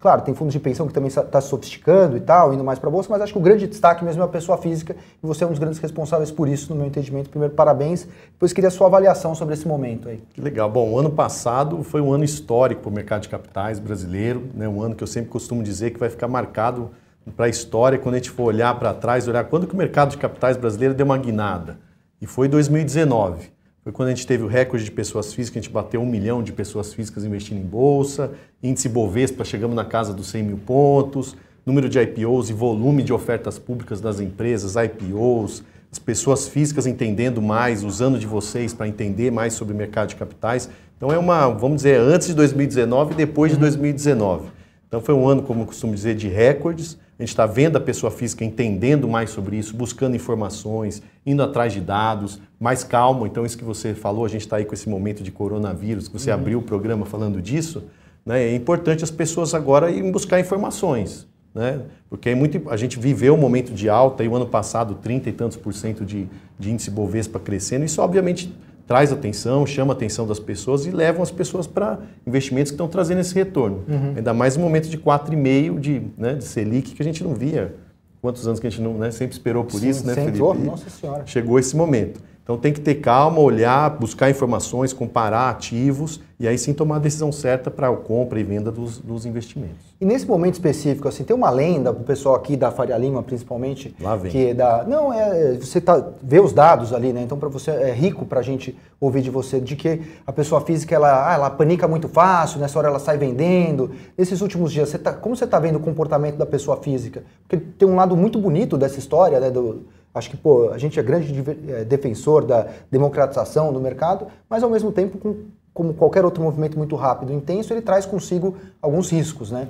Claro, 0.00 0.22
tem 0.22 0.32
fundos 0.32 0.52
de 0.52 0.60
pensão 0.60 0.86
que 0.86 0.94
também 0.94 1.08
está 1.08 1.40
se 1.40 1.48
sofisticando 1.48 2.16
e 2.16 2.20
tal, 2.20 2.54
indo 2.54 2.62
mais 2.62 2.78
para 2.78 2.88
a 2.88 2.92
bolsa, 2.92 3.08
mas 3.10 3.20
acho 3.20 3.32
que 3.32 3.38
o 3.38 3.42
grande 3.42 3.66
destaque 3.66 4.04
mesmo 4.04 4.22
é 4.22 4.24
a 4.24 4.28
pessoa 4.28 4.56
física 4.56 4.94
e 5.22 5.26
você 5.26 5.42
é 5.42 5.46
um 5.46 5.50
dos 5.50 5.58
grandes 5.58 5.80
responsáveis 5.80 6.30
por 6.30 6.48
isso, 6.48 6.70
no 6.72 6.76
meu 6.76 6.86
entendimento. 6.86 7.28
Primeiro, 7.28 7.52
parabéns. 7.52 8.06
Depois, 8.32 8.52
queria 8.52 8.68
a 8.68 8.70
sua 8.70 8.86
avaliação 8.86 9.34
sobre 9.34 9.54
esse 9.54 9.66
momento 9.66 10.08
aí. 10.08 10.22
Que 10.32 10.40
legal. 10.40 10.70
Bom, 10.70 10.92
o 10.92 10.98
ano 10.98 11.10
passado 11.10 11.82
foi 11.82 12.00
um 12.00 12.12
ano 12.12 12.22
histórico 12.22 12.82
para 12.82 12.90
o 12.90 12.92
mercado 12.92 13.22
de 13.22 13.28
capitais 13.28 13.80
brasileiro, 13.80 14.44
né? 14.54 14.68
um 14.68 14.80
ano 14.80 14.94
que 14.94 15.02
eu 15.02 15.08
sempre 15.08 15.30
costumo 15.30 15.64
dizer 15.64 15.90
que 15.90 15.98
vai 15.98 16.08
ficar 16.08 16.28
marcado 16.28 16.90
para 17.36 17.46
a 17.46 17.48
história 17.48 17.98
quando 17.98 18.14
a 18.14 18.18
gente 18.18 18.30
for 18.30 18.44
olhar 18.44 18.78
para 18.78 18.94
trás, 18.94 19.26
olhar 19.26 19.44
quando 19.44 19.66
que 19.66 19.74
o 19.74 19.76
mercado 19.76 20.10
de 20.10 20.16
capitais 20.16 20.56
brasileiro 20.56 20.94
deu 20.94 21.06
uma 21.06 21.18
guinada. 21.18 21.76
E 22.20 22.26
foi 22.26 22.46
2019. 22.46 23.57
Foi 23.88 23.92
quando 23.94 24.08
a 24.08 24.14
gente 24.14 24.26
teve 24.26 24.44
o 24.44 24.46
recorde 24.46 24.84
de 24.84 24.90
pessoas 24.90 25.32
físicas, 25.32 25.56
a 25.56 25.62
gente 25.62 25.72
bateu 25.72 26.02
um 26.02 26.04
milhão 26.04 26.42
de 26.42 26.52
pessoas 26.52 26.92
físicas 26.92 27.24
investindo 27.24 27.56
em 27.56 27.64
bolsa, 27.64 28.32
índice 28.62 28.86
Bovespa, 28.86 29.46
chegamos 29.46 29.74
na 29.74 29.82
casa 29.82 30.12
dos 30.12 30.26
100 30.26 30.42
mil 30.42 30.58
pontos, 30.58 31.34
número 31.64 31.88
de 31.88 31.98
IPOs 31.98 32.50
e 32.50 32.52
volume 32.52 33.02
de 33.02 33.14
ofertas 33.14 33.58
públicas 33.58 33.98
das 33.98 34.20
empresas, 34.20 34.74
IPOs, 34.76 35.64
as 35.90 35.98
pessoas 35.98 36.46
físicas 36.46 36.86
entendendo 36.86 37.40
mais, 37.40 37.82
usando 37.82 38.18
de 38.18 38.26
vocês 38.26 38.74
para 38.74 38.86
entender 38.86 39.30
mais 39.30 39.54
sobre 39.54 39.72
o 39.72 39.76
mercado 39.78 40.10
de 40.10 40.16
capitais. 40.16 40.68
Então 40.98 41.10
é 41.10 41.16
uma, 41.16 41.48
vamos 41.48 41.76
dizer, 41.76 41.98
antes 41.98 42.26
de 42.26 42.34
2019 42.34 43.14
e 43.14 43.16
depois 43.16 43.52
de 43.52 43.58
2019. 43.58 44.50
Então 44.86 45.00
foi 45.00 45.14
um 45.14 45.26
ano, 45.26 45.42
como 45.42 45.62
eu 45.62 45.66
costumo 45.66 45.94
dizer, 45.94 46.14
de 46.14 46.28
recordes. 46.28 46.98
A 47.18 47.22
gente 47.22 47.30
está 47.30 47.46
vendo 47.46 47.76
a 47.76 47.80
pessoa 47.80 48.12
física 48.12 48.44
entendendo 48.44 49.08
mais 49.08 49.30
sobre 49.30 49.56
isso, 49.56 49.76
buscando 49.76 50.14
informações, 50.14 51.02
indo 51.26 51.42
atrás 51.42 51.72
de 51.72 51.80
dados, 51.80 52.40
mais 52.60 52.84
calmo. 52.84 53.26
Então, 53.26 53.44
isso 53.44 53.58
que 53.58 53.64
você 53.64 53.92
falou, 53.92 54.24
a 54.24 54.28
gente 54.28 54.42
está 54.42 54.56
aí 54.56 54.64
com 54.64 54.72
esse 54.72 54.88
momento 54.88 55.22
de 55.24 55.32
coronavírus, 55.32 56.06
que 56.06 56.16
você 56.16 56.30
uhum. 56.30 56.36
abriu 56.36 56.58
o 56.60 56.62
programa 56.62 57.04
falando 57.04 57.42
disso. 57.42 57.82
Né? 58.24 58.44
É 58.44 58.54
importante 58.54 59.02
as 59.02 59.10
pessoas 59.10 59.52
agora 59.52 59.90
irem 59.90 60.12
buscar 60.12 60.38
informações. 60.38 61.26
Né? 61.52 61.80
Porque 62.08 62.30
é 62.30 62.36
muito, 62.36 62.70
a 62.70 62.76
gente 62.76 63.00
viveu 63.00 63.34
um 63.34 63.38
momento 63.38 63.72
de 63.72 63.88
alta, 63.88 64.22
e 64.22 64.28
o 64.28 64.36
ano 64.36 64.46
passado 64.46 64.94
30 64.94 65.28
e 65.28 65.32
tantos 65.32 65.56
por 65.56 65.74
cento 65.74 66.04
de, 66.04 66.28
de 66.56 66.70
índice 66.70 66.88
Bovespa 66.88 67.40
crescendo. 67.40 67.84
Isso, 67.84 68.00
obviamente, 68.00 68.54
traz 68.88 69.12
atenção, 69.12 69.66
chama 69.66 69.92
a 69.92 69.96
atenção 69.96 70.26
das 70.26 70.40
pessoas 70.40 70.86
e 70.86 70.90
levam 70.90 71.22
as 71.22 71.30
pessoas 71.30 71.66
para 71.66 71.98
investimentos 72.26 72.70
que 72.70 72.74
estão 72.74 72.88
trazendo 72.88 73.20
esse 73.20 73.34
retorno. 73.34 73.84
Uhum. 73.86 74.14
Ainda 74.16 74.32
mais 74.32 74.56
um 74.56 74.62
momento 74.62 74.88
de 74.88 74.96
4,5% 74.96 75.78
de, 75.78 76.02
né, 76.16 76.34
de 76.34 76.44
Selic 76.44 76.94
que 76.94 77.02
a 77.02 77.04
gente 77.04 77.22
não 77.22 77.34
via. 77.34 77.74
Quantos 78.22 78.48
anos 78.48 78.58
que 78.58 78.66
a 78.66 78.70
gente 78.70 78.80
não 78.80 78.94
né, 78.94 79.10
sempre 79.10 79.34
esperou 79.34 79.62
por 79.62 79.78
Sim, 79.78 79.90
isso, 79.90 80.06
né, 80.06 80.14
Felipe? 80.14 80.38
Nossa 80.38 80.88
Senhora. 80.88 81.22
Chegou 81.26 81.58
esse 81.58 81.76
momento. 81.76 82.20
Então 82.48 82.56
tem 82.56 82.72
que 82.72 82.80
ter 82.80 82.94
calma, 82.94 83.40
olhar, 83.40 83.90
buscar 83.90 84.30
informações, 84.30 84.94
comparar 84.94 85.50
ativos 85.50 86.18
e 86.40 86.48
aí 86.48 86.56
sim 86.56 86.72
tomar 86.72 86.96
a 86.96 86.98
decisão 86.98 87.30
certa 87.30 87.70
para 87.70 87.90
a 87.90 87.94
compra 87.94 88.40
e 88.40 88.42
venda 88.42 88.72
dos, 88.72 88.96
dos, 88.96 89.26
investimentos. 89.26 89.94
E 90.00 90.06
nesse 90.06 90.26
momento 90.26 90.54
específico, 90.54 91.06
assim, 91.06 91.24
tem 91.24 91.36
uma 91.36 91.50
lenda 91.50 91.92
para 91.92 92.00
o 92.00 92.06
pessoal 92.06 92.34
aqui 92.34 92.56
da 92.56 92.70
Faria 92.70 92.96
Lima, 92.96 93.22
principalmente, 93.22 93.94
Lá 94.00 94.16
vem. 94.16 94.32
que 94.32 94.46
é 94.46 94.54
da, 94.54 94.82
não 94.84 95.12
é 95.12 95.58
você 95.60 95.78
tá 95.78 96.02
vê 96.22 96.40
os 96.40 96.54
dados 96.54 96.94
ali, 96.94 97.12
né? 97.12 97.20
Então 97.20 97.36
para 97.36 97.50
você 97.50 97.70
é 97.70 97.92
rico 97.92 98.24
para 98.24 98.40
a 98.40 98.42
gente 98.42 98.74
ouvir 98.98 99.20
de 99.20 99.28
você 99.28 99.60
de 99.60 99.76
que 99.76 100.00
a 100.26 100.32
pessoa 100.32 100.62
física 100.62 100.94
ela, 100.94 101.30
ah, 101.30 101.34
ela 101.34 101.50
panica 101.50 101.86
muito 101.86 102.08
fácil, 102.08 102.60
nessa 102.60 102.78
hora 102.78 102.88
ela 102.88 102.98
sai 102.98 103.18
vendendo. 103.18 103.90
Nesses 104.16 104.40
últimos 104.40 104.72
dias, 104.72 104.88
você 104.88 104.96
tá, 104.96 105.12
como 105.12 105.36
você 105.36 105.44
está 105.44 105.58
vendo 105.58 105.76
o 105.76 105.80
comportamento 105.80 106.36
da 106.36 106.46
pessoa 106.46 106.78
física? 106.78 107.24
Porque 107.46 107.62
tem 107.78 107.86
um 107.86 107.96
lado 107.96 108.16
muito 108.16 108.38
bonito 108.38 108.78
dessa 108.78 108.98
história, 108.98 109.38
né? 109.38 109.50
Do, 109.50 109.84
Acho 110.14 110.30
que 110.30 110.36
pô, 110.36 110.70
a 110.70 110.78
gente 110.78 110.98
é 110.98 111.02
grande 111.02 111.32
é, 111.68 111.84
defensor 111.84 112.44
da 112.44 112.66
democratização 112.90 113.72
do 113.72 113.80
mercado, 113.80 114.26
mas 114.48 114.62
ao 114.62 114.70
mesmo 114.70 114.90
tempo, 114.90 115.18
com, 115.18 115.44
como 115.72 115.94
qualquer 115.94 116.24
outro 116.24 116.42
movimento 116.42 116.76
muito 116.76 116.96
rápido 116.96 117.32
e 117.32 117.36
intenso, 117.36 117.72
ele 117.72 117.82
traz 117.82 118.04
consigo 118.06 118.56
alguns 118.82 119.10
riscos, 119.10 119.50
né? 119.50 119.68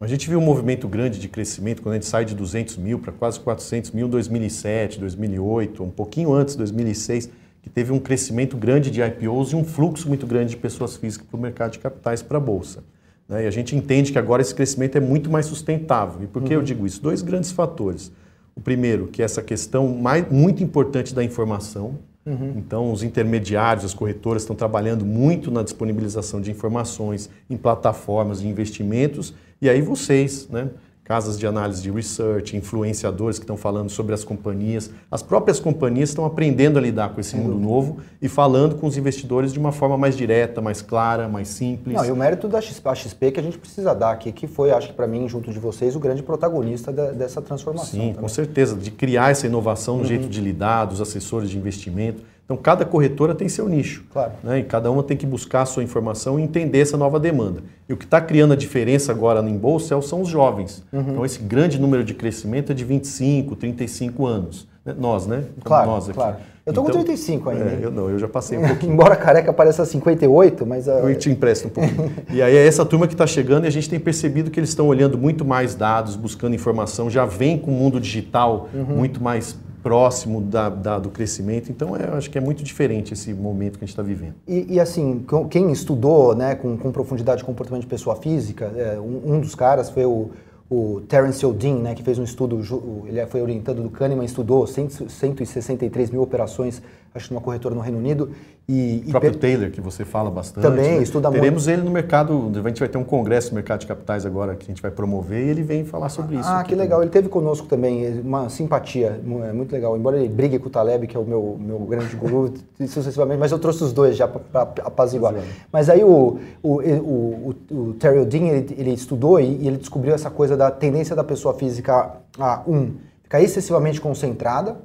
A 0.00 0.06
gente 0.06 0.28
viu 0.28 0.38
um 0.38 0.42
movimento 0.42 0.86
grande 0.86 1.18
de 1.18 1.28
crescimento 1.28 1.80
quando 1.80 1.92
a 1.92 1.96
gente 1.96 2.06
sai 2.06 2.24
de 2.24 2.34
200 2.34 2.76
mil 2.76 2.98
para 2.98 3.12
quase 3.12 3.40
400 3.40 3.92
mil 3.92 4.06
em 4.06 4.10
2007, 4.10 4.98
2008, 5.00 5.82
um 5.82 5.90
pouquinho 5.90 6.32
antes, 6.32 6.56
2006, 6.56 7.30
que 7.62 7.70
teve 7.70 7.92
um 7.92 7.98
crescimento 7.98 8.56
grande 8.56 8.90
de 8.90 9.00
IPOs 9.00 9.52
e 9.52 9.56
um 9.56 9.64
fluxo 9.64 10.06
muito 10.08 10.26
grande 10.26 10.50
de 10.50 10.56
pessoas 10.58 10.96
físicas 10.96 11.26
para 11.26 11.38
o 11.38 11.40
mercado 11.40 11.72
de 11.72 11.78
capitais 11.78 12.20
para 12.22 12.36
a 12.36 12.40
Bolsa. 12.40 12.84
Né? 13.28 13.44
E 13.44 13.46
a 13.46 13.50
gente 13.50 13.74
entende 13.74 14.12
que 14.12 14.18
agora 14.18 14.42
esse 14.42 14.54
crescimento 14.54 14.96
é 14.96 15.00
muito 15.00 15.30
mais 15.30 15.46
sustentável. 15.46 16.22
E 16.22 16.26
por 16.26 16.42
que 16.42 16.52
uhum. 16.52 16.60
eu 16.60 16.62
digo 16.62 16.86
isso? 16.86 17.00
Dois 17.00 17.22
grandes 17.22 17.50
fatores. 17.50 18.12
O 18.56 18.60
primeiro, 18.60 19.08
que 19.08 19.20
é 19.20 19.24
essa 19.24 19.42
questão 19.42 19.88
mais, 19.88 20.30
muito 20.30 20.62
importante 20.62 21.14
da 21.14 21.24
informação. 21.24 21.98
Uhum. 22.24 22.54
Então, 22.56 22.90
os 22.92 23.02
intermediários, 23.02 23.84
as 23.84 23.92
corretoras 23.92 24.42
estão 24.42 24.56
trabalhando 24.56 25.04
muito 25.04 25.50
na 25.50 25.62
disponibilização 25.62 26.40
de 26.40 26.50
informações 26.50 27.28
em 27.50 27.56
plataformas 27.56 28.40
de 28.40 28.48
investimentos. 28.48 29.34
E 29.60 29.68
aí 29.68 29.82
vocês, 29.82 30.48
né? 30.48 30.70
Casas 31.04 31.38
de 31.38 31.46
análise 31.46 31.82
de 31.82 31.90
research, 31.90 32.56
influenciadores 32.56 33.38
que 33.38 33.44
estão 33.44 33.58
falando 33.58 33.90
sobre 33.90 34.14
as 34.14 34.24
companhias. 34.24 34.90
As 35.10 35.22
próprias 35.22 35.60
companhias 35.60 36.08
estão 36.08 36.24
aprendendo 36.24 36.78
a 36.78 36.82
lidar 36.82 37.10
com 37.10 37.20
esse 37.20 37.36
mundo 37.36 37.58
novo 37.58 37.98
e 38.22 38.28
falando 38.28 38.76
com 38.76 38.86
os 38.86 38.96
investidores 38.96 39.52
de 39.52 39.58
uma 39.58 39.70
forma 39.70 39.98
mais 39.98 40.16
direta, 40.16 40.62
mais 40.62 40.80
clara, 40.80 41.28
mais 41.28 41.48
simples. 41.48 41.94
Não, 41.94 42.06
e 42.06 42.10
o 42.10 42.16
mérito 42.16 42.48
da 42.48 42.58
XP, 42.58 42.94
XP 42.94 43.32
que 43.32 43.40
a 43.40 43.42
gente 43.42 43.58
precisa 43.58 43.94
dar 43.94 44.12
aqui, 44.12 44.32
que 44.32 44.46
foi, 44.46 44.70
acho 44.70 44.88
que 44.88 44.94
para 44.94 45.06
mim, 45.06 45.28
junto 45.28 45.52
de 45.52 45.58
vocês, 45.58 45.94
o 45.94 46.00
grande 46.00 46.22
protagonista 46.22 46.90
da, 46.90 47.10
dessa 47.10 47.42
transformação. 47.42 47.90
Sim, 47.90 47.98
também. 47.98 48.14
com 48.14 48.28
certeza, 48.28 48.74
de 48.74 48.90
criar 48.90 49.30
essa 49.30 49.46
inovação 49.46 49.96
no 49.96 50.00
uhum. 50.00 50.08
jeito 50.08 50.26
de 50.26 50.40
lidar, 50.40 50.86
dos 50.86 51.02
assessores 51.02 51.50
de 51.50 51.58
investimento. 51.58 52.22
Então, 52.44 52.58
cada 52.58 52.84
corretora 52.84 53.34
tem 53.34 53.48
seu 53.48 53.68
nicho. 53.68 54.04
Claro. 54.12 54.32
Né? 54.42 54.58
E 54.58 54.64
cada 54.64 54.90
uma 54.90 55.02
tem 55.02 55.16
que 55.16 55.24
buscar 55.24 55.62
a 55.62 55.66
sua 55.66 55.82
informação 55.82 56.38
e 56.38 56.42
entender 56.42 56.80
essa 56.80 56.96
nova 56.96 57.18
demanda. 57.18 57.62
E 57.88 57.92
o 57.92 57.96
que 57.96 58.04
está 58.04 58.20
criando 58.20 58.52
a 58.52 58.56
diferença 58.56 59.10
agora 59.10 59.40
em 59.40 59.56
bolsa 59.56 60.00
são 60.02 60.20
os 60.20 60.28
jovens. 60.28 60.84
Uhum. 60.92 61.00
Então, 61.00 61.24
esse 61.24 61.38
grande 61.38 61.80
número 61.80 62.04
de 62.04 62.12
crescimento 62.12 62.72
é 62.72 62.74
de 62.74 62.84
25, 62.84 63.56
35 63.56 64.26
anos. 64.26 64.68
Né? 64.84 64.94
Nós, 64.98 65.26
né? 65.26 65.44
Então, 65.56 65.64
claro, 65.64 65.90
nós 65.90 66.04
aqui. 66.04 66.18
claro. 66.18 66.36
Eu 66.66 66.70
estou 66.70 66.84
então, 66.84 67.00
com 67.00 67.04
35 67.04 67.50
ainda. 67.50 67.64
É, 67.64 67.78
eu 67.82 67.90
não, 67.90 68.08
eu 68.08 68.18
já 68.18 68.28
passei 68.28 68.58
um 68.58 68.66
pouquinho. 68.66 68.92
Embora 68.94 69.16
careca 69.16 69.52
pareça 69.52 69.84
58, 69.84 70.66
mas... 70.66 70.88
A... 70.88 70.92
Eu 71.00 71.14
te 71.18 71.30
empresto 71.30 71.68
um 71.68 71.70
pouquinho. 71.70 72.12
e 72.30 72.42
aí 72.42 72.56
é 72.56 72.66
essa 72.66 72.84
turma 72.84 73.06
que 73.06 73.14
está 73.14 73.26
chegando 73.26 73.64
e 73.64 73.68
a 73.68 73.70
gente 73.70 73.88
tem 73.88 74.00
percebido 74.00 74.50
que 74.50 74.58
eles 74.60 74.70
estão 74.70 74.86
olhando 74.86 75.16
muito 75.16 75.44
mais 75.44 75.74
dados, 75.74 76.16
buscando 76.16 76.54
informação, 76.54 77.10
já 77.10 77.26
vem 77.26 77.58
com 77.58 77.70
o 77.70 77.74
mundo 77.74 78.00
digital 78.00 78.68
uhum. 78.74 78.96
muito 78.96 79.22
mais 79.22 79.58
próximo 79.84 80.40
da, 80.40 80.70
da, 80.70 80.98
do 80.98 81.10
crescimento. 81.10 81.70
Então, 81.70 81.94
é, 81.94 82.16
acho 82.16 82.30
que 82.30 82.38
é 82.38 82.40
muito 82.40 82.64
diferente 82.64 83.12
esse 83.12 83.34
momento 83.34 83.78
que 83.78 83.84
a 83.84 83.86
gente 83.86 83.92
está 83.92 84.02
vivendo. 84.02 84.34
E, 84.48 84.74
e, 84.74 84.80
assim, 84.80 85.24
quem 85.50 85.70
estudou 85.70 86.34
né, 86.34 86.54
com, 86.54 86.74
com 86.78 86.90
profundidade 86.90 87.44
comportamento 87.44 87.82
de 87.82 87.86
pessoa 87.86 88.16
física, 88.16 88.72
é, 88.74 88.98
um, 88.98 89.34
um, 89.34 89.40
dos 89.40 89.54
caras 89.54 89.90
foi 89.90 90.06
o, 90.06 90.30
o 90.70 91.02
Terence 91.08 91.44
O'Dean, 91.44 91.76
né, 91.76 91.94
que 91.94 92.02
fez 92.02 92.18
um 92.18 92.24
estudo, 92.24 92.60
ele 93.06 93.24
foi 93.26 93.42
orientando 93.42 93.82
do 93.82 93.90
Kahneman, 93.90 94.24
estudou 94.24 94.66
163 94.66 96.10
mil 96.10 96.22
operações 96.22 96.82
acho 97.14 97.32
numa 97.32 97.40
corretora 97.40 97.74
no 97.74 97.80
Reino 97.80 97.98
Unido. 97.98 98.30
E, 98.66 99.04
o 99.06 99.10
próprio 99.10 99.32
per... 99.32 99.40
Taylor, 99.40 99.70
que 99.70 99.80
você 99.80 100.06
fala 100.06 100.30
bastante. 100.30 100.62
Também, 100.62 100.96
né? 100.96 101.02
estuda 101.02 101.30
Teremos 101.30 101.66
muito. 101.66 101.78
ele 101.78 101.86
no 101.86 101.92
mercado, 101.92 102.50
a 102.64 102.68
gente 102.68 102.80
vai 102.80 102.88
ter 102.88 102.96
um 102.96 103.04
congresso 103.04 103.50
no 103.50 103.56
mercado 103.56 103.80
de 103.80 103.86
capitais 103.86 104.24
agora 104.24 104.56
que 104.56 104.64
a 104.64 104.66
gente 104.68 104.80
vai 104.80 104.90
promover 104.90 105.44
e 105.44 105.50
ele 105.50 105.62
vem 105.62 105.84
falar 105.84 106.08
sobre 106.08 106.36
isso. 106.36 106.48
Ah, 106.48 106.64
que 106.64 106.74
legal. 106.74 107.02
Ele 107.02 107.10
teve 107.10 107.28
conosco 107.28 107.66
também, 107.66 108.20
uma 108.20 108.48
simpatia, 108.48 109.20
é 109.46 109.52
muito 109.52 109.70
legal. 109.70 109.94
Embora 109.98 110.16
ele 110.16 110.28
brigue 110.30 110.58
com 110.58 110.68
o 110.68 110.70
Taleb, 110.70 111.06
que 111.06 111.14
é 111.14 111.20
o 111.20 111.24
meu, 111.24 111.58
meu 111.60 111.78
grande 111.80 112.16
guru, 112.16 112.54
sucessivamente, 112.88 113.38
mas 113.38 113.52
eu 113.52 113.58
trouxe 113.58 113.84
os 113.84 113.92
dois 113.92 114.16
já 114.16 114.26
para 114.26 114.62
apaziguar. 114.62 115.34
Mas 115.70 115.90
aí 115.90 116.02
o, 116.02 116.38
o, 116.62 116.80
o, 116.80 117.54
o, 117.70 117.76
o 117.76 117.92
Terry 117.94 118.18
O'Dean, 118.18 118.46
ele, 118.46 118.74
ele, 118.78 118.90
estudou 118.94 119.38
e, 119.38 119.44
e 119.44 119.68
ele 119.68 119.76
descobriu 119.76 120.14
essa 120.14 120.30
coisa 120.30 120.53
da 120.56 120.70
tendência 120.70 121.14
da 121.14 121.24
pessoa 121.24 121.54
física 121.54 122.16
a, 122.38 122.62
um, 122.66 122.96
ficar 123.22 123.40
excessivamente 123.40 124.00
concentrada, 124.00 124.76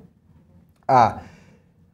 a 0.87 1.19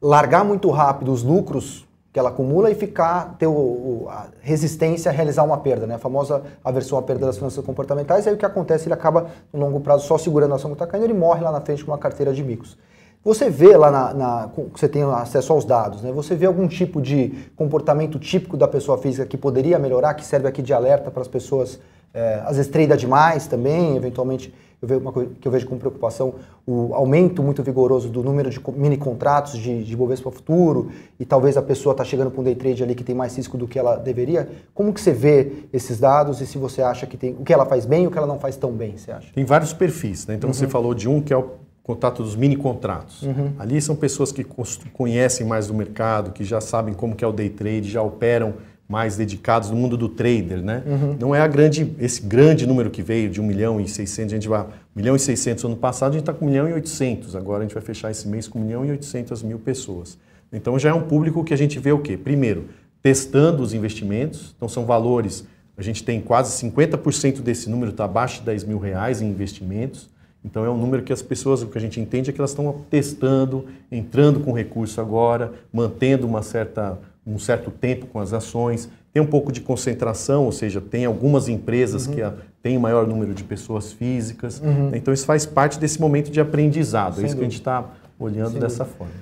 largar 0.00 0.44
muito 0.44 0.70
rápido 0.70 1.12
os 1.12 1.22
lucros 1.22 1.86
que 2.16 2.18
ela 2.18 2.30
acumula 2.30 2.70
e 2.70 2.74
ficar, 2.74 3.36
ter 3.38 3.46
o, 3.46 3.52
o, 3.52 4.06
a 4.08 4.28
resistência 4.40 5.10
a 5.10 5.14
realizar 5.14 5.42
uma 5.42 5.58
perda, 5.58 5.86
né? 5.86 5.96
A 5.96 5.98
famosa 5.98 6.42
aversão 6.64 6.96
à 6.96 7.02
perda 7.02 7.26
das 7.26 7.36
finanças 7.36 7.62
comportamentais. 7.62 8.26
Aí 8.26 8.32
o 8.32 8.38
que 8.38 8.46
acontece, 8.46 8.86
ele 8.86 8.94
acaba, 8.94 9.26
no 9.52 9.60
longo 9.60 9.80
prazo, 9.80 10.06
só 10.06 10.16
segurando 10.16 10.52
a 10.52 10.56
ação 10.56 10.70
que 10.70 10.76
está 10.76 10.86
caindo, 10.86 11.04
ele 11.04 11.12
morre 11.12 11.42
lá 11.42 11.52
na 11.52 11.60
frente 11.60 11.84
com 11.84 11.90
uma 11.90 11.98
carteira 11.98 12.32
de 12.32 12.42
micos. 12.42 12.78
Você 13.22 13.50
vê 13.50 13.76
lá 13.76 13.90
na, 13.90 14.14
na 14.14 14.50
você 14.72 14.88
tem 14.88 15.02
acesso 15.02 15.52
aos 15.52 15.66
dados, 15.66 16.00
né? 16.00 16.10
Você 16.12 16.34
vê 16.34 16.46
algum 16.46 16.66
tipo 16.66 17.02
de 17.02 17.50
comportamento 17.54 18.18
típico 18.18 18.56
da 18.56 18.66
pessoa 18.66 18.96
física 18.96 19.26
que 19.26 19.36
poderia 19.36 19.78
melhorar, 19.78 20.14
que 20.14 20.24
serve 20.24 20.48
aqui 20.48 20.62
de 20.62 20.72
alerta 20.72 21.10
para 21.10 21.20
as 21.20 21.28
pessoas, 21.28 21.78
é, 22.12 22.42
às 22.44 22.56
vezes 22.56 22.70
treina 22.70 22.96
demais 22.96 23.46
também, 23.46 23.96
eventualmente 23.96 24.52
eu 24.80 24.88
vejo 24.88 25.00
uma 25.00 25.12
coisa 25.12 25.30
que 25.40 25.48
eu 25.48 25.52
vejo 25.52 25.66
com 25.66 25.78
preocupação 25.78 26.34
o 26.66 26.92
aumento 26.94 27.42
muito 27.42 27.62
vigoroso 27.62 28.08
do 28.08 28.22
número 28.22 28.50
de 28.50 28.60
mini 28.74 28.96
contratos 28.96 29.58
de, 29.58 29.82
de 29.82 29.96
Bovespa 29.96 30.30
futuro 30.30 30.90
e 31.18 31.24
talvez 31.24 31.56
a 31.56 31.62
pessoa 31.62 31.92
está 31.92 32.04
chegando 32.04 32.30
para 32.30 32.40
um 32.40 32.44
day 32.44 32.54
trade 32.54 32.82
ali 32.82 32.94
que 32.94 33.04
tem 33.04 33.14
mais 33.14 33.36
risco 33.36 33.56
do 33.56 33.66
que 33.66 33.78
ela 33.78 33.96
deveria. 33.96 34.48
Como 34.74 34.92
que 34.92 35.00
você 35.00 35.12
vê 35.12 35.64
esses 35.72 35.98
dados 35.98 36.40
e 36.40 36.46
se 36.46 36.58
você 36.58 36.82
acha 36.82 37.06
que 37.06 37.16
tem 37.16 37.32
o 37.38 37.44
que 37.44 37.52
ela 37.52 37.64
faz 37.64 37.86
bem 37.86 38.04
e 38.04 38.06
o 38.06 38.10
que 38.10 38.18
ela 38.18 38.26
não 38.26 38.38
faz 38.38 38.56
tão 38.56 38.72
bem, 38.72 38.96
você 38.96 39.10
acha? 39.10 39.32
Tem 39.32 39.44
vários 39.44 39.72
perfis, 39.72 40.26
né? 40.26 40.34
Então 40.34 40.48
uhum. 40.48 40.54
você 40.54 40.68
falou 40.68 40.94
de 40.94 41.08
um 41.08 41.22
que 41.22 41.32
é 41.32 41.36
o 41.36 41.52
contato 41.82 42.22
dos 42.22 42.36
mini 42.36 42.56
contratos. 42.56 43.22
Uhum. 43.22 43.52
Ali 43.58 43.80
são 43.80 43.96
pessoas 43.96 44.30
que 44.30 44.44
conhecem 44.92 45.46
mais 45.46 45.68
do 45.68 45.74
mercado, 45.74 46.32
que 46.32 46.44
já 46.44 46.60
sabem 46.60 46.92
como 46.92 47.14
que 47.14 47.24
é 47.24 47.28
o 47.28 47.32
day 47.32 47.48
trade, 47.48 47.88
já 47.88 48.02
operam 48.02 48.54
mais 48.88 49.16
dedicados 49.16 49.70
no 49.70 49.76
mundo 49.76 49.96
do 49.96 50.08
trader, 50.08 50.62
né? 50.62 50.82
Uhum. 50.86 51.16
Não 51.18 51.34
é 51.34 51.40
a 51.40 51.46
grande, 51.46 51.94
esse 51.98 52.22
grande 52.22 52.66
número 52.66 52.90
que 52.90 53.02
veio 53.02 53.28
de 53.28 53.40
1 53.40 53.44
milhão 53.44 53.80
e 53.80 53.88
600, 53.88 54.32
a 54.32 54.36
gente 54.36 54.48
vai 54.48 54.62
1 54.62 54.66
milhão 54.94 55.16
e 55.16 55.18
600 55.18 55.64
ano 55.64 55.76
passado, 55.76 56.10
a 56.10 56.12
gente 56.12 56.22
está 56.22 56.32
com 56.32 56.46
1 56.46 56.48
milhão 56.48 56.68
e 56.68 56.72
800, 56.72 57.34
agora 57.34 57.60
a 57.60 57.62
gente 57.62 57.74
vai 57.74 57.82
fechar 57.82 58.10
esse 58.10 58.28
mês 58.28 58.46
com 58.46 58.60
1 58.60 58.62
milhão 58.62 58.84
e 58.84 58.90
800 58.92 59.42
mil 59.42 59.58
pessoas. 59.58 60.16
Então 60.52 60.78
já 60.78 60.90
é 60.90 60.94
um 60.94 61.02
público 61.02 61.42
que 61.42 61.52
a 61.52 61.56
gente 61.56 61.78
vê 61.80 61.90
o 61.90 61.98
quê? 61.98 62.16
Primeiro, 62.16 62.66
testando 63.02 63.62
os 63.62 63.74
investimentos, 63.74 64.54
então 64.56 64.68
são 64.68 64.84
valores, 64.84 65.44
a 65.76 65.82
gente 65.82 66.04
tem 66.04 66.20
quase 66.20 66.52
50% 66.64 67.40
desse 67.40 67.68
número 67.68 67.90
está 67.90 68.04
abaixo 68.04 68.40
de 68.40 68.46
10 68.46 68.64
mil 68.64 68.78
reais 68.78 69.20
em 69.20 69.28
investimentos, 69.28 70.08
então 70.44 70.64
é 70.64 70.70
um 70.70 70.78
número 70.78 71.02
que 71.02 71.12
as 71.12 71.22
pessoas, 71.22 71.62
o 71.62 71.66
que 71.66 71.76
a 71.76 71.80
gente 71.80 72.00
entende 72.00 72.30
é 72.30 72.32
que 72.32 72.40
elas 72.40 72.50
estão 72.50 72.82
testando, 72.88 73.66
entrando 73.90 74.38
com 74.38 74.52
recurso 74.52 75.00
agora, 75.00 75.52
mantendo 75.72 76.24
uma 76.24 76.40
certa 76.40 76.96
um 77.26 77.38
certo 77.38 77.70
tempo 77.70 78.06
com 78.06 78.20
as 78.20 78.32
ações, 78.32 78.88
tem 79.12 79.22
um 79.22 79.26
pouco 79.26 79.50
de 79.50 79.60
concentração, 79.60 80.44
ou 80.44 80.52
seja, 80.52 80.80
tem 80.80 81.04
algumas 81.04 81.48
empresas 81.48 82.06
uhum. 82.06 82.14
que 82.14 82.22
têm 82.62 82.78
maior 82.78 83.06
número 83.06 83.34
de 83.34 83.42
pessoas 83.42 83.92
físicas. 83.92 84.60
Uhum. 84.60 84.90
Então 84.94 85.12
isso 85.12 85.26
faz 85.26 85.44
parte 85.44 85.78
desse 85.78 86.00
momento 86.00 86.30
de 86.30 86.40
aprendizado. 86.40 87.14
Sem 87.14 87.24
é 87.24 87.26
isso 87.26 87.34
dúvida. 87.34 87.38
que 87.38 87.40
a 87.40 87.48
gente 87.48 87.58
está 87.58 87.90
olhando 88.18 88.52
Sem 88.52 88.60
dessa 88.60 88.84
dúvida. 88.84 88.98
forma. 88.98 89.12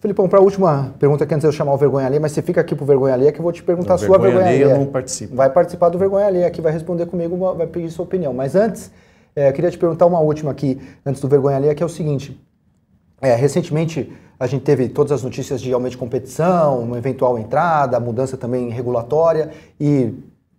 Filipão, 0.00 0.28
para 0.28 0.38
a 0.38 0.42
última 0.42 0.94
pergunta 0.98 1.24
que 1.24 1.34
antes 1.34 1.44
eu 1.44 1.50
chamar 1.50 1.72
o 1.72 1.76
Vergonha 1.76 2.06
Alheia, 2.06 2.20
mas 2.20 2.32
você 2.32 2.42
fica 2.42 2.60
aqui 2.60 2.74
para 2.74 2.84
o 2.84 2.86
Vergonha 2.86 3.14
Alheia 3.14 3.32
que 3.32 3.38
eu 3.38 3.42
vou 3.42 3.52
te 3.52 3.62
perguntar 3.62 3.94
a 3.94 3.98
sua 3.98 4.18
Vergonha 4.18 4.46
Alheia. 4.46 4.64
eu 4.64 4.78
não 4.78 4.86
participo. 4.86 5.34
Vai 5.34 5.50
participar 5.50 5.88
do 5.88 5.98
Vergonha 5.98 6.26
Alheia 6.26 6.46
aqui, 6.46 6.60
vai 6.60 6.72
responder 6.72 7.06
comigo, 7.06 7.36
vai 7.54 7.66
pedir 7.66 7.90
sua 7.90 8.04
opinião. 8.04 8.32
Mas 8.34 8.54
antes, 8.54 8.90
é, 9.34 9.48
eu 9.48 9.52
queria 9.52 9.70
te 9.70 9.78
perguntar 9.78 10.06
uma 10.06 10.20
última 10.20 10.50
aqui, 10.50 10.80
antes 11.04 11.20
do 11.20 11.28
Vergonha 11.28 11.56
Alheia, 11.56 11.74
que 11.74 11.82
é 11.82 11.86
o 11.86 11.88
seguinte. 11.88 12.38
É, 13.20 13.34
recentemente 13.34 14.12
a 14.38 14.46
gente 14.46 14.62
teve 14.62 14.88
todas 14.88 15.12
as 15.12 15.22
notícias 15.22 15.60
de 15.60 15.72
aumento 15.72 15.92
de 15.92 15.98
competição, 15.98 16.80
uma 16.80 16.98
eventual 16.98 17.38
entrada, 17.38 17.98
mudança 17.98 18.36
também 18.36 18.68
regulatória 18.70 19.50
e 19.80 20.12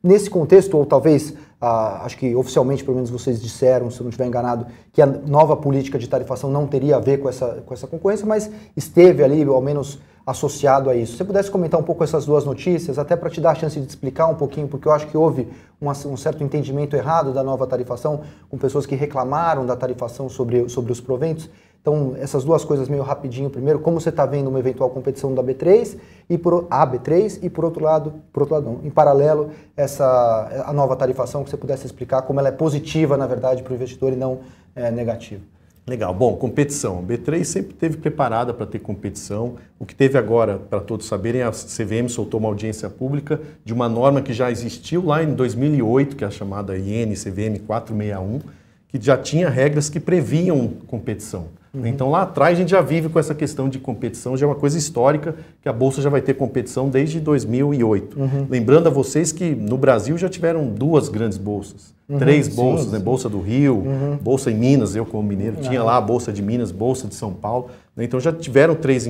nesse 0.04 0.30
contexto, 0.30 0.78
ou 0.78 0.86
talvez, 0.86 1.34
ah, 1.60 2.04
acho 2.06 2.18
que 2.18 2.36
oficialmente 2.36 2.84
pelo 2.84 2.96
menos 2.96 3.10
vocês 3.10 3.42
disseram, 3.42 3.90
se 3.90 4.00
eu 4.00 4.04
não 4.04 4.10
estiver 4.10 4.28
enganado, 4.28 4.68
que 4.94 5.02
a 5.02 5.06
nova 5.06 5.56
política 5.58 6.00
de 6.00 6.08
tarifação 6.08 6.50
não 6.50 6.66
teria 6.66 6.96
a 6.96 7.00
ver 7.00 7.18
com 7.18 7.28
essa, 7.28 7.64
com 7.66 7.74
essa 7.74 7.88
concorrência, 7.88 8.26
mas 8.26 8.50
esteve 8.76 9.24
ali, 9.24 9.44
ao 9.44 9.62
menos 9.62 10.00
associado 10.26 10.90
a 10.90 10.96
isso. 10.96 11.14
Se 11.14 11.20
você 11.20 11.24
pudesse 11.24 11.50
comentar 11.50 11.80
um 11.80 11.84
pouco 11.84 12.04
essas 12.04 12.26
duas 12.26 12.44
notícias, 12.44 13.00
até 13.00 13.16
para 13.16 13.30
te 13.30 13.40
dar 13.40 13.52
a 13.52 13.56
chance 13.56 13.80
de 13.80 13.88
explicar 13.88 14.28
um 14.28 14.36
pouquinho, 14.36 14.68
porque 14.68 14.88
eu 14.88 14.92
acho 14.92 15.08
que 15.08 15.18
houve 15.18 15.48
um, 15.82 15.90
um, 15.90 16.18
certo 16.18 16.44
entendimento 16.44 16.98
errado 16.98 17.32
da 17.32 17.42
nova 17.42 17.66
tarifação, 17.66 18.22
com 18.50 18.58
pessoas 18.58 18.86
que 18.86 18.94
reclamaram 18.94 19.66
da 19.66 19.76
tarifação 19.76 20.28
sobre, 20.28 20.68
sobre 20.68 20.92
os 20.92 21.00
proventos. 21.00 21.50
Então, 21.88 22.18
essas 22.20 22.44
duas 22.44 22.66
coisas 22.66 22.90
meio 22.90 23.02
rapidinho. 23.02 23.50
Primeiro, 23.50 23.80
como 23.80 24.02
você 24.02 24.10
está 24.10 24.26
vendo 24.26 24.50
uma 24.50 24.60
eventual 24.60 24.90
competição 24.90 25.34
da 25.34 25.42
B3 25.42 25.98
e 26.30 26.38
por 26.38 26.68
a 26.70 26.86
B3 26.86 27.40
e 27.42 27.50
por 27.50 27.64
outro 27.64 27.82
lado, 27.82 28.14
por 28.34 28.42
outro 28.42 28.56
lado 28.56 28.66
não, 28.66 28.82
em 28.84 28.90
paralelo, 28.90 29.52
essa 29.78 30.66
a 30.66 30.74
nova 30.74 30.98
tarifação 30.98 31.46
que 31.46 31.50
você 31.50 31.56
pudesse 31.56 31.86
explicar 31.86 32.24
como 32.24 32.42
ela 32.42 32.50
é 32.50 32.52
positiva, 32.52 33.16
na 33.16 33.26
verdade, 33.26 33.64
para 33.64 33.72
o 33.72 33.76
investidor 33.78 34.12
e 34.12 34.18
não 34.18 34.40
é, 34.76 34.92
negativa. 34.92 35.40
Legal. 35.88 36.14
Bom, 36.14 36.36
competição. 36.36 37.00
A 37.00 37.02
B3 37.02 37.46
sempre 37.46 37.74
teve 37.74 37.96
preparada 37.96 38.54
para 38.54 38.66
ter 38.66 38.80
competição. 38.80 39.56
O 39.80 39.86
que 39.86 39.96
teve 39.96 40.18
agora, 40.18 40.60
para 40.60 40.82
todos 40.82 41.08
saberem, 41.08 41.42
a 41.42 41.52
CVM 41.52 42.10
soltou 42.10 42.42
uma 42.42 42.50
audiência 42.50 42.90
pública 42.90 43.40
de 43.64 43.72
uma 43.72 43.88
norma 43.88 44.22
que 44.22 44.34
já 44.34 44.52
existiu 44.52 45.06
lá 45.06 45.24
em 45.24 45.34
2008, 45.34 46.18
que 46.18 46.26
é 46.26 46.28
a 46.28 46.32
chamada 46.32 46.78
IN 46.78 47.14
CVM 47.14 47.64
461, 47.66 48.42
que 48.88 49.00
já 49.02 49.18
tinha 49.18 49.50
regras 49.50 49.90
que 49.90 50.00
previam 50.00 50.70
competição. 50.88 51.48
Uhum. 51.74 51.86
Então 51.86 52.10
lá 52.10 52.24
atrás 52.24 52.58
a 52.58 52.62
gente 52.62 52.70
já 52.70 52.82
vive 52.82 53.10
com 53.10 53.20
essa 53.20 53.36
questão 53.36 53.70
de 53.70 53.80
competição, 53.80 54.36
já 54.38 54.46
é 54.46 54.50
uma 54.50 54.56
coisa 54.56 54.78
histórica, 54.78 55.36
que 55.62 55.70
a 55.70 55.74
Bolsa 55.74 56.02
já 56.02 56.10
vai 56.10 56.22
ter 56.22 56.34
competição 56.34 56.90
desde 56.90 57.20
2008. 57.20 58.20
Uhum. 58.20 58.48
Lembrando 58.50 58.88
a 58.88 58.90
vocês 58.90 59.32
que 59.32 59.54
no 59.54 59.78
Brasil 59.78 60.18
já 60.18 60.30
tiveram 60.30 60.68
duas 60.68 61.10
grandes 61.10 61.38
bolsas. 61.38 61.94
Uhum. 62.08 62.18
Três 62.18 62.48
bolsas, 62.48 62.92
né? 62.92 63.00
Bolsa 63.00 63.28
do 63.28 63.42
Rio, 63.42 63.76
uhum. 63.76 64.18
Bolsa 64.22 64.50
em 64.50 64.56
Minas, 64.56 64.96
eu 64.96 65.06
como 65.06 65.28
mineiro, 65.28 65.58
tinha 65.58 65.84
lá 65.84 65.98
a 65.98 66.02
Bolsa 66.02 66.32
de 66.32 66.42
Minas, 66.42 66.72
Bolsa 66.72 67.08
de 67.08 67.16
São 67.16 67.34
Paulo. 67.34 67.70
Né? 67.96 68.06
Então 68.06 68.20
já 68.20 68.32
tiveram 68.32 68.76
três, 68.76 69.10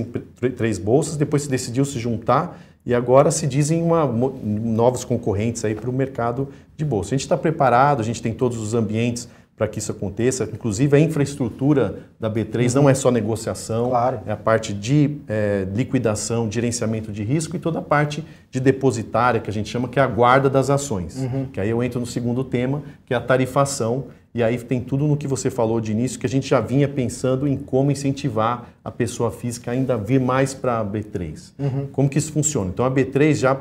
três 0.57 0.79
bolsas, 0.79 1.15
depois 1.15 1.43
se 1.43 1.49
decidiu 1.49 1.85
se 1.85 1.99
juntar 1.99 2.59
e 2.85 2.95
agora 2.95 3.29
se 3.31 3.45
dizem 3.45 3.83
uma, 3.83 4.05
novos 4.05 5.03
concorrentes 5.03 5.63
aí 5.63 5.75
para 5.75 5.89
o 5.89 5.93
mercado 5.93 6.47
de 6.75 6.85
bolsa. 6.85 7.09
A 7.09 7.17
gente 7.17 7.25
está 7.25 7.37
preparado, 7.37 7.99
a 7.99 8.03
gente 8.03 8.21
tem 8.21 8.33
todos 8.33 8.57
os 8.57 8.73
ambientes 8.73 9.27
para 9.57 9.67
que 9.67 9.79
isso 9.79 9.91
aconteça. 9.91 10.47
Inclusive, 10.53 10.95
a 10.95 10.99
infraestrutura 10.99 12.01
da 12.19 12.29
B3 12.29 12.75
uhum. 12.75 12.83
não 12.83 12.89
é 12.89 12.93
só 12.93 13.09
negociação, 13.09 13.89
claro. 13.89 14.19
é 14.27 14.31
a 14.31 14.37
parte 14.37 14.71
de 14.71 15.17
é, 15.27 15.67
liquidação, 15.73 16.49
gerenciamento 16.49 17.11
de 17.11 17.23
risco 17.23 17.55
e 17.55 17.59
toda 17.59 17.79
a 17.79 17.81
parte 17.81 18.23
de 18.51 18.59
depositária, 18.59 19.39
que 19.39 19.49
a 19.49 19.53
gente 19.53 19.67
chama 19.67 19.87
que 19.87 19.99
é 19.99 20.03
a 20.03 20.07
guarda 20.07 20.47
das 20.47 20.69
ações. 20.69 21.17
Uhum. 21.17 21.47
Que 21.51 21.59
aí 21.59 21.71
eu 21.71 21.81
entro 21.81 21.99
no 21.99 22.05
segundo 22.05 22.43
tema, 22.43 22.83
que 23.03 23.15
é 23.15 23.17
a 23.17 23.19
tarifação. 23.19 24.05
E 24.31 24.43
aí 24.43 24.55
tem 24.59 24.79
tudo 24.79 25.07
no 25.07 25.17
que 25.17 25.27
você 25.27 25.49
falou 25.49 25.81
de 25.81 25.91
início, 25.91 26.19
que 26.19 26.27
a 26.27 26.29
gente 26.29 26.47
já 26.47 26.59
vinha 26.59 26.87
pensando 26.87 27.47
em 27.47 27.57
como 27.57 27.89
incentivar 27.89 28.69
a 28.85 28.91
pessoa 28.91 29.31
física 29.31 29.71
ainda 29.71 29.95
a 29.95 29.97
vir 29.97 30.19
mais 30.19 30.53
para 30.53 30.79
a 30.79 30.85
B3. 30.85 31.53
Uhum. 31.57 31.87
Como 31.91 32.07
que 32.07 32.19
isso 32.19 32.31
funciona? 32.31 32.69
Então, 32.69 32.85
a 32.85 32.91
B3 32.91 33.33
já 33.33 33.59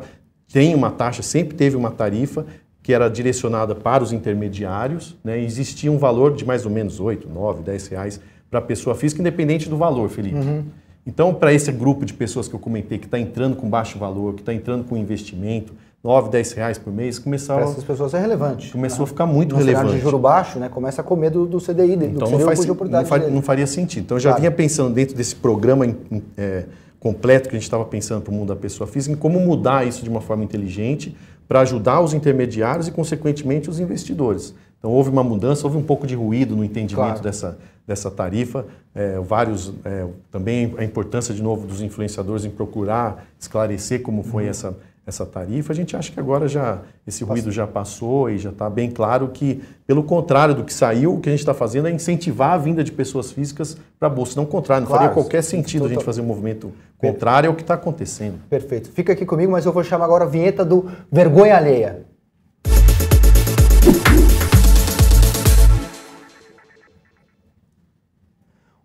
tem 0.53 0.75
uma 0.75 0.91
taxa, 0.91 1.23
sempre 1.23 1.57
teve 1.57 1.75
uma 1.75 1.91
tarifa, 1.91 2.45
que 2.87 2.95
era 2.95 3.09
direcionada 3.09 3.75
para 3.75 4.05
os 4.05 4.12
intermediários, 4.12 5.16
né? 5.25 5.43
existia 5.43 5.90
um 5.90 5.99
valor 5.99 6.33
de 6.37 6.45
mais 6.45 6.64
ou 6.64 6.71
menos 6.71 7.00
8, 7.00 7.28
9, 7.28 7.64
10 7.64 7.88
reais 7.88 8.21
para 8.49 8.61
a 8.61 8.62
pessoa 8.62 8.95
física, 8.95 9.21
independente 9.21 9.69
do 9.69 9.76
valor, 9.76 10.09
Felipe. 10.09 10.37
Uhum. 10.37 10.62
Então, 11.05 11.35
para 11.35 11.52
esse 11.52 11.73
grupo 11.73 12.05
de 12.05 12.14
pessoas 12.14 12.47
que 12.47 12.55
eu 12.55 12.61
comentei, 12.61 12.97
que 12.97 13.07
está 13.07 13.19
entrando 13.19 13.57
com 13.57 13.69
baixo 13.69 13.99
valor, 13.99 14.35
que 14.35 14.43
está 14.43 14.55
entrando 14.55 14.85
com 14.85 14.97
investimento, 14.97 15.73
9, 16.05 16.31
10 16.31 16.52
reais 16.52 16.78
por 16.78 16.93
mês, 16.93 17.19
começava... 17.19 17.62
Para 17.62 17.71
essas 17.71 17.83
pessoas 17.83 18.14
é 18.14 18.21
relevante. 18.21 18.71
Começou 18.71 19.00
né? 19.00 19.05
a 19.05 19.07
ficar 19.09 19.26
muito 19.26 19.57
no 19.57 19.59
relevante. 19.59 19.95
de 19.95 20.00
juro 20.00 20.21
baixo, 20.21 20.61
né? 20.61 20.69
começa 20.69 21.00
a 21.00 21.05
comer 21.05 21.31
do, 21.31 21.45
do 21.45 21.59
CDI 21.59 21.97
dele, 21.97 22.12
então, 22.14 22.31
do 22.31 22.38
não, 22.38 22.45
faz, 22.47 22.64
não, 22.64 23.05
faria, 23.05 23.28
não 23.28 23.43
faria 23.43 23.66
sentido. 23.66 24.05
Então, 24.05 24.16
eu 24.16 24.21
já 24.21 24.31
claro. 24.31 24.43
vinha 24.43 24.52
pensando 24.52 24.95
dentro 24.95 25.16
desse 25.16 25.35
programa 25.35 25.93
é, 26.37 26.66
completo 27.00 27.49
que 27.49 27.57
a 27.57 27.59
gente 27.59 27.66
estava 27.66 27.85
pensando 27.85 28.23
para 28.23 28.33
o 28.33 28.35
mundo 28.35 28.49
da 28.49 28.57
pessoa 28.57 28.87
física, 28.87 29.12
em 29.12 29.19
como 29.19 29.40
mudar 29.40 29.85
isso 29.85 30.05
de 30.05 30.09
uma 30.09 30.21
forma 30.21 30.45
inteligente, 30.45 31.16
para 31.49 31.61
ajudar 31.61 32.00
os 32.00 32.12
intermediários 32.12 32.88
e, 32.88 32.91
consequentemente, 32.91 33.71
os 33.71 33.79
investidores. 33.81 34.55
Então, 34.79 34.91
houve 34.91 35.11
uma 35.11 35.25
mudança, 35.25 35.67
houve 35.67 35.79
um 35.79 35.83
pouco 35.83 36.07
de 36.07 36.15
ruído 36.15 36.55
no 36.55 36.65
entendimento 36.65 36.95
claro. 36.95 37.23
dessa, 37.23 37.59
dessa 37.87 38.11
tarifa. 38.11 38.67
É, 38.95 39.19
vários, 39.21 39.73
é, 39.85 40.07
também 40.31 40.75
a 40.79 40.85
importância, 40.85 41.35
de 41.35 41.43
novo, 41.43 41.67
dos 41.67 41.81
influenciadores 41.81 42.45
em 42.45 42.50
procurar 42.50 43.26
esclarecer 43.38 44.03
como 44.03 44.23
foi 44.23 44.45
uhum. 44.45 44.50
essa, 44.50 44.76
essa 45.07 45.25
tarifa. 45.25 45.73
A 45.73 45.76
gente 45.76 45.97
acha 45.97 46.11
que 46.11 46.19
agora 46.19 46.49
já 46.49 46.81
esse 47.07 47.23
ruído 47.23 47.53
já 47.53 47.67
passou 47.67 48.29
e 48.29 48.38
já 48.38 48.50
está 48.50 48.69
bem 48.69 48.91
claro 48.91 49.29
que, 49.29 49.62
pelo 49.87 50.03
contrário 50.03 50.55
do 50.55 50.65
que 50.65 50.75
saiu, 50.75 51.15
o 51.15 51.21
que 51.21 51.29
a 51.29 51.33
gente 51.33 51.41
está 51.41 51.55
fazendo 51.55 51.87
é 51.87 51.91
incentivar 51.93 52.53
a 52.53 52.59
vinda 52.59 52.83
de 52.83 52.91
pessoas 52.91 53.31
físicas 53.31 53.76
para 53.99 54.09
a 54.09 54.11
Bolsa. 54.11 54.35
Não 54.37 54.43
o 54.43 54.47
contrário, 54.47 54.83
não 54.83 54.88
claro, 54.88 55.05
faria 55.05 55.15
qualquer 55.15 55.43
sentido 55.43 55.87
a 55.87 55.88
gente 55.88 56.05
fazer 56.05 56.21
um 56.21 56.26
movimento 56.26 56.73
contrário 56.99 57.49
ao 57.49 57.55
que 57.55 57.62
está 57.62 57.75
acontecendo. 57.75 58.41
Perfeito. 58.49 58.91
Fica 58.91 59.12
aqui 59.12 59.25
comigo, 59.25 59.53
mas 59.53 59.67
eu 59.67 59.73
vou 59.73 59.85
chamar 59.85 60.07
agora 60.07 60.25
a 60.25 60.29
vinheta 60.29 60.65
do 60.65 60.91
Vergonha 61.11 61.57
Alheia. 61.57 62.07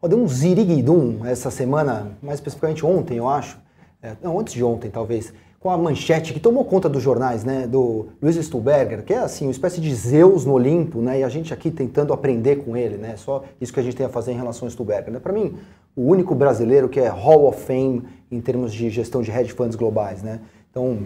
Oh, 0.04 0.08
deu 0.08 0.18
um 0.18 0.28
ziriguidum 0.28 1.24
essa 1.26 1.52
semana, 1.52 2.18
mais 2.24 2.40
especificamente 2.40 2.84
ontem, 2.84 3.18
eu 3.18 3.30
acho. 3.30 3.60
É, 4.02 4.16
não, 4.24 4.40
antes 4.40 4.56
de 4.56 4.64
ontem, 4.64 4.90
talvez 4.90 5.32
com 5.62 5.70
a 5.70 5.78
manchete 5.78 6.34
que 6.34 6.40
tomou 6.40 6.66
conta 6.66 6.90
dos 6.90 7.04
jornais, 7.04 7.44
né, 7.44 7.68
do 7.68 8.08
Luiz 8.20 8.36
Stuhlberger, 8.36 9.04
que 9.04 9.14
é 9.14 9.20
assim, 9.20 9.46
uma 9.46 9.52
espécie 9.52 9.80
de 9.80 9.94
Zeus 9.94 10.44
no 10.44 10.54
Olimpo, 10.54 11.00
né, 11.02 11.20
e 11.20 11.24
a 11.24 11.30
gente 11.30 11.54
aqui 11.54 11.70
tentando 11.70 12.12
aprender 12.12 12.56
com 12.66 12.76
ele, 12.76 12.98
né, 12.98 13.16
só 13.16 13.44
isso 13.62 13.72
que 13.72 13.80
a 13.80 13.84
gente 13.84 13.96
tem 13.96 14.08
a 14.08 14.10
fazer 14.10 14.32
em 14.32 14.36
relação 14.36 14.66
ao 14.66 14.72
Stuhlberger. 14.72 15.14
Né? 15.14 15.20
Para 15.20 15.32
mim, 15.32 15.56
o 15.96 16.02
único 16.02 16.34
brasileiro 16.34 16.90
que 16.90 17.00
é 17.00 17.08
Hall 17.08 17.48
of 17.48 17.62
Fame 17.62 18.02
em 18.32 18.42
termos 18.42 18.74
de 18.74 18.90
gestão 18.90 19.22
de 19.22 19.30
hedge 19.30 19.54
funds 19.54 19.76
globais, 19.76 20.24
né. 20.24 20.40
Então, 20.72 20.98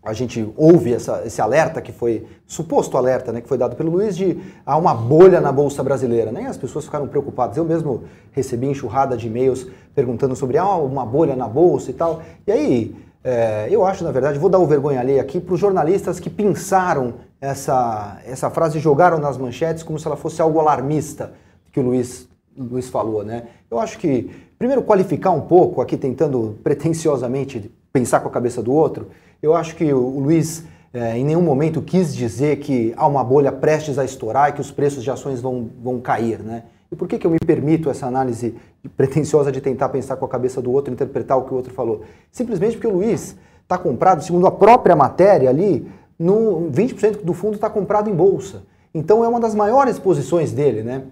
a 0.00 0.12
gente 0.12 0.48
ouve 0.56 0.94
essa, 0.94 1.22
esse 1.26 1.40
alerta 1.40 1.82
que 1.82 1.90
foi, 1.90 2.24
suposto 2.46 2.96
alerta, 2.96 3.32
né, 3.32 3.40
que 3.40 3.48
foi 3.48 3.58
dado 3.58 3.74
pelo 3.74 3.90
Luiz 3.90 4.16
de 4.16 4.40
há 4.64 4.76
uma 4.76 4.94
bolha 4.94 5.40
na 5.40 5.50
Bolsa 5.50 5.82
Brasileira. 5.82 6.30
Né? 6.30 6.42
E 6.42 6.46
as 6.46 6.56
pessoas 6.56 6.84
ficaram 6.84 7.08
preocupadas. 7.08 7.56
Eu 7.56 7.64
mesmo 7.64 8.04
recebi 8.30 8.68
enxurrada 8.68 9.16
de 9.16 9.26
e-mails 9.26 9.66
perguntando 9.96 10.36
sobre 10.36 10.58
ah, 10.58 10.76
uma 10.76 11.04
bolha 11.04 11.34
na 11.34 11.48
Bolsa 11.48 11.90
e 11.90 11.94
tal. 11.94 12.22
E 12.46 12.52
aí, 12.52 12.94
é, 13.28 13.66
eu 13.68 13.84
acho, 13.84 14.04
na 14.04 14.12
verdade, 14.12 14.38
vou 14.38 14.48
dar 14.48 14.60
o 14.60 14.66
vergonha 14.66 15.00
ali 15.00 15.18
aqui 15.18 15.40
para 15.40 15.52
os 15.52 15.58
jornalistas 15.58 16.20
que 16.20 16.30
pensaram 16.30 17.14
essa, 17.40 18.20
essa 18.24 18.48
frase 18.50 18.78
e 18.78 18.80
jogaram 18.80 19.18
nas 19.18 19.36
manchetes 19.36 19.82
como 19.82 19.98
se 19.98 20.06
ela 20.06 20.16
fosse 20.16 20.40
algo 20.40 20.60
alarmista, 20.60 21.32
que 21.72 21.80
o 21.80 21.82
Luiz, 21.82 22.28
Luiz 22.56 22.88
falou, 22.88 23.24
né? 23.24 23.48
Eu 23.68 23.80
acho 23.80 23.98
que, 23.98 24.30
primeiro, 24.56 24.80
qualificar 24.80 25.32
um 25.32 25.40
pouco, 25.40 25.80
aqui 25.80 25.96
tentando 25.96 26.56
pretensiosamente 26.62 27.68
pensar 27.92 28.20
com 28.20 28.28
a 28.28 28.30
cabeça 28.30 28.62
do 28.62 28.72
outro, 28.72 29.08
eu 29.42 29.56
acho 29.56 29.74
que 29.74 29.92
o 29.92 30.20
Luiz 30.20 30.62
é, 30.94 31.18
em 31.18 31.24
nenhum 31.24 31.42
momento 31.42 31.82
quis 31.82 32.14
dizer 32.14 32.60
que 32.60 32.94
há 32.96 33.08
uma 33.08 33.24
bolha 33.24 33.50
prestes 33.50 33.98
a 33.98 34.04
estourar 34.04 34.50
e 34.50 34.52
que 34.52 34.60
os 34.60 34.70
preços 34.70 35.02
de 35.02 35.10
ações 35.10 35.40
vão, 35.40 35.68
vão 35.82 36.00
cair, 36.00 36.38
né? 36.38 36.62
E 36.90 36.96
por 36.96 37.08
que, 37.08 37.18
que 37.18 37.26
eu 37.26 37.30
me 37.30 37.38
permito 37.38 37.90
essa 37.90 38.06
análise 38.06 38.54
pretensiosa 38.96 39.50
de 39.50 39.60
tentar 39.60 39.88
pensar 39.88 40.16
com 40.16 40.24
a 40.24 40.28
cabeça 40.28 40.62
do 40.62 40.70
outro, 40.70 40.92
interpretar 40.92 41.36
o 41.36 41.42
que 41.42 41.52
o 41.52 41.56
outro 41.56 41.72
falou? 41.72 42.02
Simplesmente 42.30 42.76
porque 42.76 42.86
o 42.86 42.92
Luiz 42.92 43.36
está 43.62 43.76
comprado, 43.76 44.22
segundo 44.22 44.46
a 44.46 44.50
própria 44.50 44.94
matéria 44.94 45.50
ali, 45.50 45.90
no 46.18 46.70
20% 46.72 47.22
do 47.22 47.34
fundo 47.34 47.54
está 47.54 47.68
comprado 47.68 48.08
em 48.08 48.14
bolsa. 48.14 48.62
Então 48.94 49.24
é 49.24 49.28
uma 49.28 49.40
das 49.40 49.54
maiores 49.54 49.98
posições 49.98 50.52
dele, 50.52 50.82
né? 50.82 51.02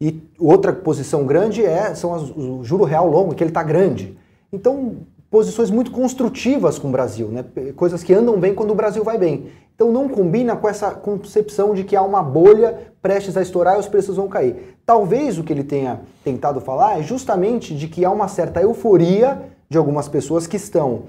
E 0.00 0.22
outra 0.38 0.72
posição 0.72 1.24
grande 1.24 1.64
é 1.64 1.94
são 1.94 2.14
as, 2.14 2.30
o 2.30 2.62
juro 2.62 2.84
real 2.84 3.08
longo, 3.08 3.34
que 3.34 3.42
ele 3.42 3.50
está 3.50 3.62
grande. 3.62 4.16
Então, 4.52 4.96
posições 5.32 5.70
muito 5.70 5.90
construtivas 5.90 6.78
com 6.78 6.88
o 6.88 6.92
Brasil, 6.92 7.28
né? 7.28 7.42
coisas 7.74 8.04
que 8.04 8.12
andam 8.12 8.38
bem 8.38 8.54
quando 8.54 8.72
o 8.72 8.74
Brasil 8.74 9.02
vai 9.02 9.16
bem. 9.16 9.46
Então 9.74 9.90
não 9.90 10.06
combina 10.06 10.54
com 10.54 10.68
essa 10.68 10.90
concepção 10.90 11.72
de 11.72 11.84
que 11.84 11.96
há 11.96 12.02
uma 12.02 12.22
bolha 12.22 12.92
prestes 13.00 13.34
a 13.34 13.40
estourar 13.40 13.76
e 13.76 13.80
os 13.80 13.88
preços 13.88 14.16
vão 14.16 14.28
cair. 14.28 14.76
Talvez 14.84 15.38
o 15.38 15.42
que 15.42 15.50
ele 15.50 15.64
tenha 15.64 16.00
tentado 16.22 16.60
falar 16.60 17.00
é 17.00 17.02
justamente 17.02 17.74
de 17.74 17.88
que 17.88 18.04
há 18.04 18.10
uma 18.10 18.28
certa 18.28 18.60
euforia 18.60 19.40
de 19.70 19.78
algumas 19.78 20.06
pessoas 20.06 20.46
que 20.46 20.58
estão 20.58 21.04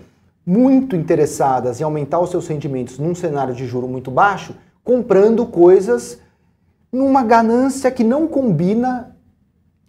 muito 0.45 0.95
interessadas 0.95 1.81
em 1.81 1.83
aumentar 1.83 2.21
os 2.21 2.29
seus 2.29 2.47
rendimentos 2.47 2.97
num 2.97 3.13
cenário 3.13 3.53
de 3.53 3.65
juro 3.65 3.89
muito 3.89 4.09
baixo, 4.09 4.55
comprando 4.85 5.45
coisas 5.45 6.17
numa 6.89 7.23
ganância 7.23 7.91
que 7.91 8.05
não 8.05 8.25
combina 8.25 9.12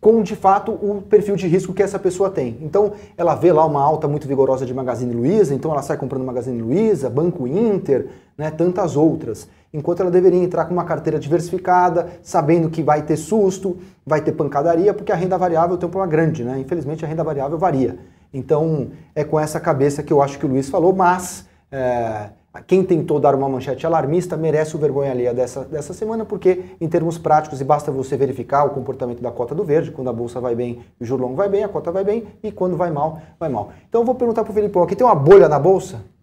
com 0.05 0.23
de 0.23 0.37
fato 0.37 0.71
o 0.71 1.01
perfil 1.01 1.35
de 1.35 1.49
risco 1.49 1.73
que 1.73 1.83
essa 1.83 1.99
pessoa 1.99 2.29
tem. 2.29 2.59
Então, 2.61 2.93
ela 3.17 3.35
vê 3.35 3.51
lá 3.51 3.65
uma 3.65 3.83
alta 3.83 4.07
muito 4.07 4.29
vigorosa 4.29 4.67
de 4.67 4.75
Magazine 4.75 5.15
Luiza, 5.15 5.55
então 5.55 5.71
ela 5.71 5.81
sai 5.81 5.97
comprando 5.97 6.23
Magazine 6.23 6.61
Luiza, 6.61 7.09
Banco 7.09 7.47
Inter, 7.47 8.09
né, 8.37 8.51
tantas 8.51 8.99
outras. 8.99 9.49
Enquanto 9.73 10.01
ela 10.01 10.11
deveria 10.11 10.45
entrar 10.45 10.67
com 10.67 10.75
uma 10.75 10.85
carteira 10.85 11.19
diversificada, 11.19 12.09
sabendo 12.23 12.69
que 12.69 12.83
vai 12.83 13.01
ter 13.01 13.17
susto, 13.17 13.79
vai 14.05 14.21
ter 14.21 14.33
pancadaria, 14.33 14.93
porque 14.93 15.11
a 15.11 15.17
renda 15.17 15.39
variável 15.39 15.79
tem 15.79 15.89
um 15.89 15.91
problema 15.91 16.13
grande, 16.13 16.45
né? 16.45 16.59
Infelizmente 16.59 17.03
a 17.03 17.09
renda 17.09 17.25
variável 17.25 17.57
varia. 17.57 17.99
Então, 18.31 18.89
é 19.15 19.25
com 19.25 19.41
essa 19.41 19.59
cabeça 19.59 20.03
que 20.03 20.13
eu 20.13 20.21
acho 20.21 20.39
que 20.39 20.45
o 20.45 20.49
Luiz 20.51 20.69
falou, 20.69 20.95
mas 20.95 21.47
é, 21.73 22.29
quem 22.63 22.85
tentou 22.85 23.19
dar 23.19 23.35
uma 23.35 23.49
manchete 23.49 23.87
alarmista 23.87 24.37
merece 24.37 24.77
o 24.77 24.79
vergonha 24.79 25.11
alheia 25.11 25.35
dessa, 25.35 25.65
dessa 25.65 25.93
semana, 25.93 26.25
porque 26.25 26.65
em 26.81 26.89
termos 26.89 27.19
práticos, 27.19 27.61
e 27.61 27.65
basta 27.65 27.91
você 27.91 28.17
verificar 28.17 28.65
o 28.65 28.71
comportamento 28.71 29.21
da 29.21 29.31
cota 29.31 29.55
do 29.55 29.65
verde, 29.65 29.91
quando 29.91 30.09
a 30.09 30.13
bolsa 30.13 30.41
vai 30.41 30.55
bem, 30.55 30.81
o 31.01 31.05
juro 31.05 31.23
longo 31.23 31.35
vai 31.35 31.49
bem, 31.49 31.65
a 31.65 31.69
cota 31.69 31.91
vai 31.91 32.05
bem, 32.05 32.27
e 32.43 32.53
quando 32.53 32.77
vai 32.77 32.91
mal, 32.91 33.21
vai 33.41 33.49
mal. 33.49 33.71
Então 33.89 34.03
eu 34.03 34.05
vou 34.05 34.15
perguntar 34.15 34.45
para 34.45 34.51
o 34.53 34.55
Felipão, 34.55 34.83
aqui 34.83 34.95
tem 34.95 35.07
uma 35.07 35.15
bolha 35.15 35.49
na 35.49 35.59
bolsa? 35.59 36.14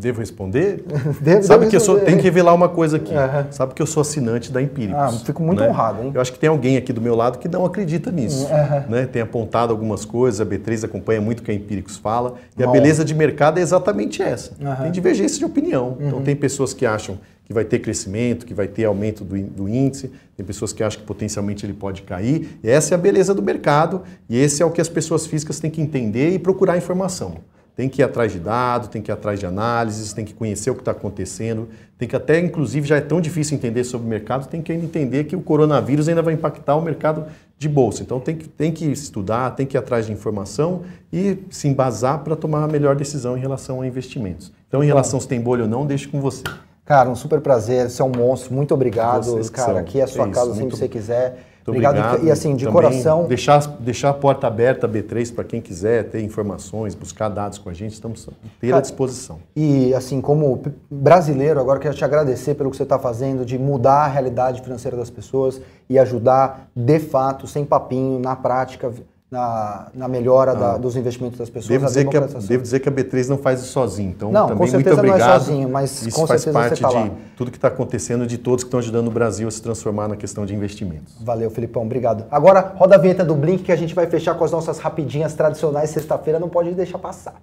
Devo 0.00 0.20
responder? 0.20 0.82
Deve, 1.20 1.42
Sabe 1.42 1.60
deve 1.60 1.70
que 1.70 1.76
eu 1.76 1.80
sou, 1.80 2.00
tem 2.00 2.16
que 2.16 2.22
revelar 2.22 2.54
uma 2.54 2.68
coisa 2.68 2.96
aqui. 2.96 3.12
Uhum. 3.12 3.52
Sabe 3.52 3.74
que 3.74 3.82
eu 3.82 3.86
sou 3.86 4.00
assinante 4.00 4.50
da 4.50 4.62
Empíricos. 4.62 5.00
Ah, 5.00 5.12
fico 5.24 5.42
muito 5.42 5.60
né? 5.60 5.68
honrado, 5.68 6.02
hein? 6.02 6.10
Eu 6.14 6.20
acho 6.20 6.32
que 6.32 6.38
tem 6.38 6.48
alguém 6.48 6.76
aqui 6.76 6.92
do 6.92 7.00
meu 7.00 7.14
lado 7.14 7.38
que 7.38 7.48
não 7.48 7.64
acredita 7.64 8.10
nisso. 8.10 8.46
Uhum. 8.46 8.90
Né? 8.90 9.06
Tem 9.06 9.20
apontado 9.20 9.72
algumas 9.72 10.04
coisas, 10.04 10.40
a 10.40 10.46
B3 10.46 10.84
acompanha 10.84 11.20
muito 11.20 11.40
o 11.40 11.42
que 11.42 11.50
a 11.50 11.54
Empíricos 11.54 11.96
fala. 11.96 12.36
E 12.56 12.62
Bom. 12.62 12.70
a 12.70 12.72
beleza 12.72 13.04
de 13.04 13.14
mercado 13.14 13.58
é 13.58 13.62
exatamente 13.62 14.22
essa. 14.22 14.52
Uhum. 14.60 14.84
Tem 14.84 14.90
divergência 14.90 15.38
de 15.38 15.44
opinião. 15.44 15.96
Então 16.00 16.18
uhum. 16.18 16.24
tem 16.24 16.34
pessoas 16.34 16.72
que 16.72 16.86
acham 16.86 17.18
que 17.44 17.52
vai 17.52 17.64
ter 17.64 17.80
crescimento, 17.80 18.46
que 18.46 18.54
vai 18.54 18.68
ter 18.68 18.84
aumento 18.84 19.24
do, 19.24 19.36
do 19.36 19.68
índice, 19.68 20.08
tem 20.36 20.46
pessoas 20.46 20.72
que 20.72 20.84
acham 20.84 21.00
que 21.00 21.06
potencialmente 21.06 21.66
ele 21.66 21.72
pode 21.72 22.02
cair. 22.02 22.58
E 22.62 22.70
essa 22.70 22.94
é 22.94 22.96
a 22.96 22.98
beleza 22.98 23.34
do 23.34 23.42
mercado, 23.42 24.02
e 24.28 24.38
esse 24.38 24.62
é 24.62 24.64
o 24.64 24.70
que 24.70 24.80
as 24.80 24.88
pessoas 24.88 25.26
físicas 25.26 25.58
têm 25.58 25.68
que 25.68 25.80
entender 25.80 26.30
e 26.30 26.38
procurar 26.38 26.78
informação. 26.78 27.38
Tem 27.80 27.88
que 27.88 28.02
ir 28.02 28.04
atrás 28.04 28.30
de 28.30 28.38
dados, 28.38 28.88
tem 28.88 29.00
que 29.00 29.10
ir 29.10 29.14
atrás 29.14 29.40
de 29.40 29.46
análises, 29.46 30.12
tem 30.12 30.22
que 30.22 30.34
conhecer 30.34 30.70
o 30.70 30.74
que 30.74 30.82
está 30.82 30.90
acontecendo, 30.90 31.66
tem 31.96 32.06
que 32.06 32.14
até, 32.14 32.38
inclusive, 32.38 32.86
já 32.86 32.96
é 32.96 33.00
tão 33.00 33.22
difícil 33.22 33.56
entender 33.56 33.84
sobre 33.84 34.06
o 34.06 34.10
mercado, 34.10 34.46
tem 34.48 34.60
que 34.60 34.70
entender 34.70 35.24
que 35.24 35.34
o 35.34 35.40
coronavírus 35.40 36.06
ainda 36.06 36.20
vai 36.20 36.34
impactar 36.34 36.76
o 36.76 36.82
mercado 36.82 37.24
de 37.56 37.66
bolsa. 37.70 38.02
Então 38.02 38.20
tem 38.20 38.36
que, 38.36 38.46
tem 38.46 38.70
que 38.70 38.84
estudar, 38.84 39.52
tem 39.52 39.64
que 39.64 39.78
ir 39.78 39.78
atrás 39.78 40.04
de 40.04 40.12
informação 40.12 40.82
e 41.10 41.38
se 41.48 41.68
embasar 41.68 42.18
para 42.18 42.36
tomar 42.36 42.64
a 42.64 42.68
melhor 42.68 42.94
decisão 42.94 43.34
em 43.34 43.40
relação 43.40 43.80
a 43.80 43.86
investimentos. 43.86 44.52
Então, 44.68 44.84
em 44.84 44.86
relação 44.86 45.18
se 45.18 45.26
tem 45.26 45.40
bolha 45.40 45.62
ou 45.62 45.68
não, 45.68 45.86
deixe 45.86 46.06
com 46.06 46.20
você. 46.20 46.42
Cara, 46.84 47.08
um 47.08 47.16
super 47.16 47.40
prazer, 47.40 47.88
você 47.88 48.02
é 48.02 48.04
um 48.04 48.12
monstro, 48.14 48.52
muito 48.52 48.74
obrigado. 48.74 49.24
Vocês 49.24 49.48
cara, 49.48 49.80
aqui 49.80 50.00
é 50.00 50.02
a 50.02 50.06
sua 50.06 50.26
é 50.26 50.30
casa, 50.30 50.52
sempre 50.52 50.72
que 50.72 50.76
você 50.76 50.88
quiser. 50.88 51.46
Obrigado. 51.66 51.98
obrigado. 51.98 52.26
E 52.26 52.30
assim, 52.30 52.56
de 52.56 52.64
Também 52.64 52.82
coração. 52.82 53.26
Deixar, 53.26 53.58
deixar 53.78 54.10
a 54.10 54.14
porta 54.14 54.46
aberta 54.46 54.88
B3 54.88 55.34
para 55.34 55.44
quem 55.44 55.60
quiser 55.60 56.04
ter 56.04 56.22
informações, 56.22 56.94
buscar 56.94 57.28
dados 57.28 57.58
com 57.58 57.68
a 57.68 57.72
gente, 57.72 57.92
estamos 57.92 58.28
ter 58.60 58.74
à 58.74 58.80
disposição. 58.80 59.40
E 59.54 59.92
assim, 59.94 60.20
como 60.20 60.62
brasileiro, 60.90 61.60
agora 61.60 61.78
quero 61.78 61.94
te 61.94 62.04
agradecer 62.04 62.54
pelo 62.54 62.70
que 62.70 62.76
você 62.76 62.82
está 62.82 62.98
fazendo, 62.98 63.44
de 63.44 63.58
mudar 63.58 64.04
a 64.04 64.06
realidade 64.06 64.62
financeira 64.62 64.96
das 64.96 65.10
pessoas 65.10 65.60
e 65.88 65.98
ajudar 65.98 66.68
de 66.74 66.98
fato, 66.98 67.46
sem 67.46 67.64
papinho, 67.64 68.18
na 68.18 68.36
prática, 68.36 68.92
na, 69.30 69.86
na 69.94 70.08
melhora 70.08 70.54
da, 70.56 70.74
ah. 70.74 70.78
dos 70.78 70.96
investimentos 70.96 71.38
das 71.38 71.48
pessoas. 71.48 71.68
Devo 71.68 71.86
dizer, 71.86 72.08
que 72.08 72.16
a, 72.16 72.20
devo 72.20 72.62
dizer 72.62 72.80
que 72.80 72.88
a 72.88 72.92
B3 72.92 73.28
não 73.28 73.38
faz 73.38 73.60
isso 73.60 73.72
sozinho. 73.72 74.10
Então, 74.10 74.32
não, 74.32 74.48
também 74.48 74.58
com 74.58 74.66
certeza 74.66 74.96
muito 74.96 75.08
obrigado. 75.08 75.28
não 75.28 75.36
é 75.36 75.38
sozinho, 75.38 75.68
mas 75.68 76.02
isso 76.02 76.20
com 76.20 76.26
faz 76.26 76.44
parte 76.46 76.82
tá 76.82 76.88
de 76.88 77.10
tudo 77.36 77.50
que 77.50 77.56
está 77.56 77.68
acontecendo, 77.68 78.26
de 78.26 78.36
todos 78.36 78.64
que 78.64 78.68
estão 78.68 78.80
ajudando 78.80 79.06
o 79.06 79.10
Brasil 79.10 79.46
a 79.46 79.50
se 79.50 79.62
transformar 79.62 80.08
na 80.08 80.16
questão 80.16 80.44
de 80.44 80.54
investimentos. 80.54 81.14
Valeu, 81.20 81.48
Felipão, 81.50 81.84
obrigado. 81.84 82.24
Agora, 82.30 82.72
roda 82.76 82.96
a 82.96 82.98
vinheta 82.98 83.24
do 83.24 83.36
Blink 83.36 83.62
que 83.62 83.72
a 83.72 83.76
gente 83.76 83.94
vai 83.94 84.06
fechar 84.06 84.34
com 84.34 84.44
as 84.44 84.50
nossas 84.50 84.78
rapidinhas 84.78 85.32
tradicionais. 85.34 85.90
Sexta-feira 85.90 86.40
não 86.40 86.48
pode 86.48 86.72
deixar 86.72 86.98
passar. 86.98 87.34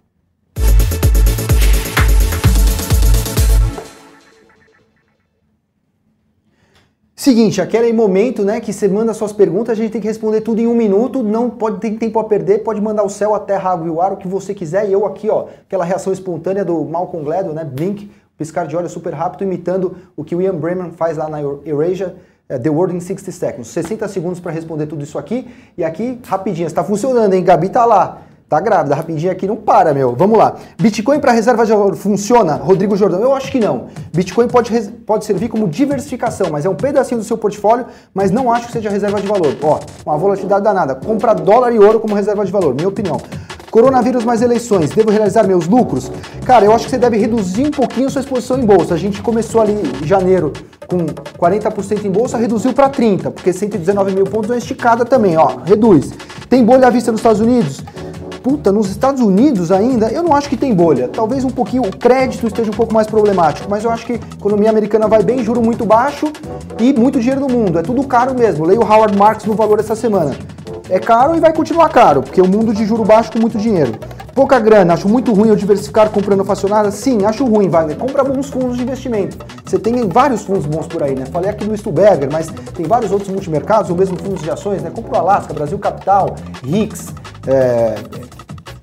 Seguinte, 7.19 7.59
aquele 7.59 7.91
momento, 7.91 8.45
né, 8.45 8.61
que 8.61 8.71
você 8.71 8.87
manda 8.87 9.11
suas 9.11 9.33
perguntas, 9.33 9.71
a 9.71 9.81
gente 9.81 9.91
tem 9.91 9.99
que 9.99 10.07
responder 10.07 10.41
tudo 10.41 10.61
em 10.61 10.67
um 10.67 10.75
minuto, 10.75 11.23
não 11.23 11.49
pode 11.49 11.79
ter 11.79 11.89
tempo 11.97 12.19
a 12.19 12.23
perder, 12.23 12.59
pode 12.59 12.79
mandar 12.79 13.01
o 13.01 13.09
céu, 13.09 13.33
a 13.33 13.39
terra, 13.39 13.71
a 13.71 13.73
água 13.73 13.87
e 13.87 13.89
o 13.89 13.99
ar, 13.99 14.13
o 14.13 14.17
que 14.17 14.27
você 14.27 14.53
quiser. 14.53 14.87
E 14.87 14.93
eu 14.93 15.03
aqui, 15.03 15.27
ó, 15.27 15.47
aquela 15.65 15.83
reação 15.83 16.13
espontânea 16.13 16.63
do 16.63 16.85
Malcolm 16.85 17.25
Gladwell, 17.25 17.55
né, 17.55 17.65
Blink, 17.65 18.11
piscar 18.37 18.67
de 18.67 18.77
olho 18.77 18.87
super 18.87 19.15
rápido, 19.15 19.43
imitando 19.43 19.97
o 20.15 20.23
que 20.23 20.35
o 20.35 20.41
Ian 20.43 20.53
Bremen 20.53 20.91
faz 20.91 21.17
lá 21.17 21.27
na 21.27 21.41
Eurasia, 21.41 22.15
é, 22.47 22.59
The 22.59 22.69
World 22.69 22.95
in 22.95 22.99
60 22.99 23.31
Seconds. 23.31 23.67
60 23.69 24.07
segundos 24.07 24.39
para 24.39 24.51
responder 24.51 24.85
tudo 24.85 25.03
isso 25.03 25.17
aqui. 25.17 25.47
E 25.75 25.83
aqui, 25.83 26.19
rapidinho, 26.23 26.67
está 26.67 26.83
funcionando, 26.83 27.33
hein? 27.33 27.43
Gabi 27.43 27.69
tá 27.69 27.83
lá. 27.83 28.26
Tá 28.49 28.61
grávida, 28.61 28.95
rapidinho 28.95 29.29
aqui 29.29 29.45
não 29.45 29.57
para, 29.57 29.93
meu. 29.93 30.15
Vamos 30.15 30.37
lá. 30.37 30.55
Bitcoin 30.79 31.19
para 31.19 31.33
reserva 31.33 31.65
de 31.65 31.71
valor 31.73 31.97
funciona? 31.97 32.55
Rodrigo 32.55 32.95
Jordão, 32.95 33.21
eu 33.21 33.35
acho 33.35 33.51
que 33.51 33.59
não. 33.59 33.87
Bitcoin 34.15 34.47
pode, 34.47 34.71
pode 35.05 35.25
servir 35.25 35.49
como 35.49 35.67
diversificação, 35.67 36.47
mas 36.49 36.65
é 36.65 36.69
um 36.69 36.75
pedacinho 36.75 37.19
do 37.19 37.25
seu 37.25 37.37
portfólio, 37.37 37.87
mas 38.13 38.31
não 38.31 38.49
acho 38.49 38.67
que 38.67 38.71
seja 38.71 38.89
reserva 38.89 39.19
de 39.19 39.27
valor. 39.27 39.53
Ó, 39.61 39.79
uma 40.05 40.17
volatilidade 40.17 40.63
danada. 40.63 40.95
Compra 40.95 41.33
dólar 41.33 41.73
e 41.73 41.79
ouro 41.79 41.99
como 41.99 42.15
reserva 42.15 42.45
de 42.45 42.51
valor, 42.53 42.73
minha 42.73 42.87
opinião. 42.87 43.19
Coronavírus 43.69 44.23
mais 44.23 44.41
eleições, 44.41 44.91
devo 44.91 45.11
realizar 45.11 45.43
meus 45.45 45.67
lucros? 45.67 46.09
Cara, 46.45 46.63
eu 46.63 46.71
acho 46.71 46.85
que 46.85 46.91
você 46.91 46.97
deve 46.97 47.17
reduzir 47.17 47.67
um 47.67 47.71
pouquinho 47.71 48.09
sua 48.09 48.21
exposição 48.21 48.57
em 48.57 48.65
bolsa. 48.65 48.93
A 48.93 48.97
gente 48.97 49.21
começou 49.21 49.59
ali 49.59 49.73
em 49.73 50.07
janeiro 50.07 50.53
com 50.87 50.99
40% 51.37 52.05
em 52.05 52.09
bolsa, 52.09 52.37
reduziu 52.37 52.71
para 52.71 52.89
30%, 52.89 53.29
porque 53.31 53.51
119 53.51 54.15
mil 54.15 54.23
pontos 54.23 54.51
é 54.51 54.57
esticada 54.57 55.03
também, 55.03 55.35
ó, 55.35 55.57
reduz. 55.65 56.13
Tem 56.49 56.63
bolha 56.63 56.87
à 56.87 56.89
vista 56.89 57.11
nos 57.11 57.19
Estados 57.19 57.41
Unidos? 57.41 57.83
Puta, 58.41 58.71
nos 58.71 58.89
Estados 58.89 59.21
Unidos 59.21 59.71
ainda, 59.71 60.07
eu 60.07 60.23
não 60.23 60.35
acho 60.35 60.49
que 60.49 60.57
tem 60.57 60.73
bolha. 60.73 61.07
Talvez 61.07 61.43
um 61.43 61.49
pouquinho 61.49 61.83
o 61.83 61.95
crédito 61.95 62.47
esteja 62.47 62.71
um 62.71 62.73
pouco 62.73 62.93
mais 62.93 63.07
problemático, 63.07 63.69
mas 63.69 63.83
eu 63.83 63.91
acho 63.91 64.05
que 64.05 64.13
a 64.13 64.15
economia 64.15 64.69
americana 64.69 65.07
vai 65.07 65.23
bem, 65.23 65.43
juro 65.43 65.61
muito 65.61 65.85
baixo 65.85 66.31
e 66.79 66.93
muito 66.93 67.19
dinheiro 67.19 67.41
no 67.41 67.49
mundo. 67.49 67.79
É 67.79 67.81
tudo 67.81 68.03
caro 68.03 68.33
mesmo. 68.33 68.65
Leio 68.65 68.81
o 68.81 68.85
Howard 68.85 69.17
Marks 69.17 69.45
no 69.45 69.53
valor 69.53 69.79
essa 69.79 69.95
semana. 69.95 70.35
É 70.89 70.99
caro 70.99 71.35
e 71.35 71.39
vai 71.39 71.53
continuar 71.53 71.89
caro, 71.89 72.21
porque 72.21 72.39
é 72.39 72.43
um 72.43 72.47
mundo 72.47 72.73
de 72.73 72.85
juro 72.85 73.03
baixo 73.03 73.31
com 73.31 73.39
muito 73.39 73.57
dinheiro. 73.57 73.93
Pouca 74.33 74.59
grana, 74.59 74.93
acho 74.93 75.09
muito 75.09 75.33
ruim 75.33 75.49
eu 75.49 75.55
diversificar 75.55 76.11
comprando 76.11 76.45
facionada? 76.45 76.91
Sim, 76.91 77.25
acho 77.25 77.43
ruim, 77.43 77.69
Wagner. 77.69 77.97
Compra 77.97 78.23
bons 78.23 78.51
fundos 78.51 78.77
de 78.77 78.83
investimento. 78.83 79.35
Você 79.65 79.79
tem 79.79 80.07
vários 80.07 80.43
fundos 80.43 80.67
bons 80.67 80.85
por 80.85 81.01
aí, 81.01 81.15
né? 81.15 81.25
Falei 81.25 81.49
aqui 81.49 81.65
do 81.65 81.75
Stuberger, 81.75 82.29
mas 82.31 82.47
tem 82.75 82.85
vários 82.85 83.11
outros 83.11 83.31
multimercados, 83.31 83.89
ou 83.89 83.97
mesmo 83.97 84.15
fundos 84.15 84.43
de 84.43 84.51
ações, 84.51 84.83
né? 84.83 84.91
Compra 84.93 85.17
o 85.17 85.21
Alaska, 85.21 85.55
Brasil 85.55 85.79
Capital, 85.79 86.35
RIX, 86.63 87.07
é, 87.47 87.95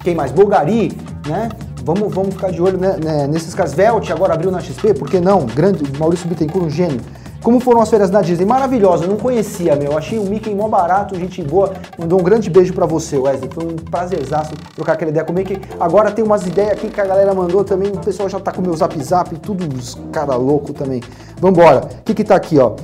quem 0.01 0.15
mais? 0.15 0.33
Bulgari, 0.33 0.97
né? 1.27 1.49
Vamos, 1.85 2.15
vamos 2.15 2.35
ficar 2.35 2.51
de 2.51 2.63
olho 2.63 2.79
né, 2.79 2.97
né, 3.03 3.27
nesses 3.27 3.55
caras. 3.55 3.75
Velt 3.75 4.11
agora 4.11 4.33
abriu 4.33 4.51
na 4.51 4.61
XP, 4.61 4.95
por 4.95 5.09
que 5.09 5.21
não? 5.21 5.45
Grande, 5.45 5.83
Maurício 5.99 6.27
Bittencourt, 6.27 6.67
um 6.67 6.71
gênio. 6.71 7.01
Como 7.45 7.61
foram 7.61 7.83
as 7.83 7.91
feiras 7.91 8.11
na 8.11 8.23
Disney? 8.23 8.47
Maravilhosa, 8.47 9.07
não 9.07 9.17
conhecia, 9.17 9.77
meu. 9.77 9.99
Achei 9.99 10.19
o 10.19 10.25
Mickey 10.25 10.55
mó 10.55 10.67
barato, 10.67 11.15
gente 11.15 11.43
boa. 11.43 11.75
Mandou 11.99 12.19
um 12.19 12.23
grande 12.23 12.49
beijo 12.49 12.73
para 12.73 12.87
você, 12.87 13.19
Wesley. 13.19 13.51
Foi 13.53 13.65
um 13.65 13.77
prazerzaço 13.77 14.55
trocar 14.75 14.95
aquela 14.95 15.11
ideia 15.11 15.27
com 15.27 15.33
o 15.33 15.35
Mickey. 15.35 15.61
Agora 15.79 16.11
tem 16.11 16.25
umas 16.25 16.47
ideias 16.47 16.73
aqui 16.73 16.89
que 16.89 16.99
a 16.99 17.05
galera 17.05 17.35
mandou 17.35 17.63
também. 17.63 17.93
O 17.93 17.99
pessoal 17.99 18.31
já 18.31 18.41
tá 18.41 18.51
com 18.51 18.63
meu 18.63 18.75
zap 18.75 18.99
zap, 19.03 19.37
tudo 19.41 19.69
os 19.77 19.95
cara 20.11 20.37
louco 20.37 20.73
também. 20.73 21.03
Vambora. 21.39 21.83
O 22.01 22.03
que 22.03 22.15
que 22.15 22.25
tá 22.25 22.35
aqui, 22.35 22.59
ó? 22.59 22.77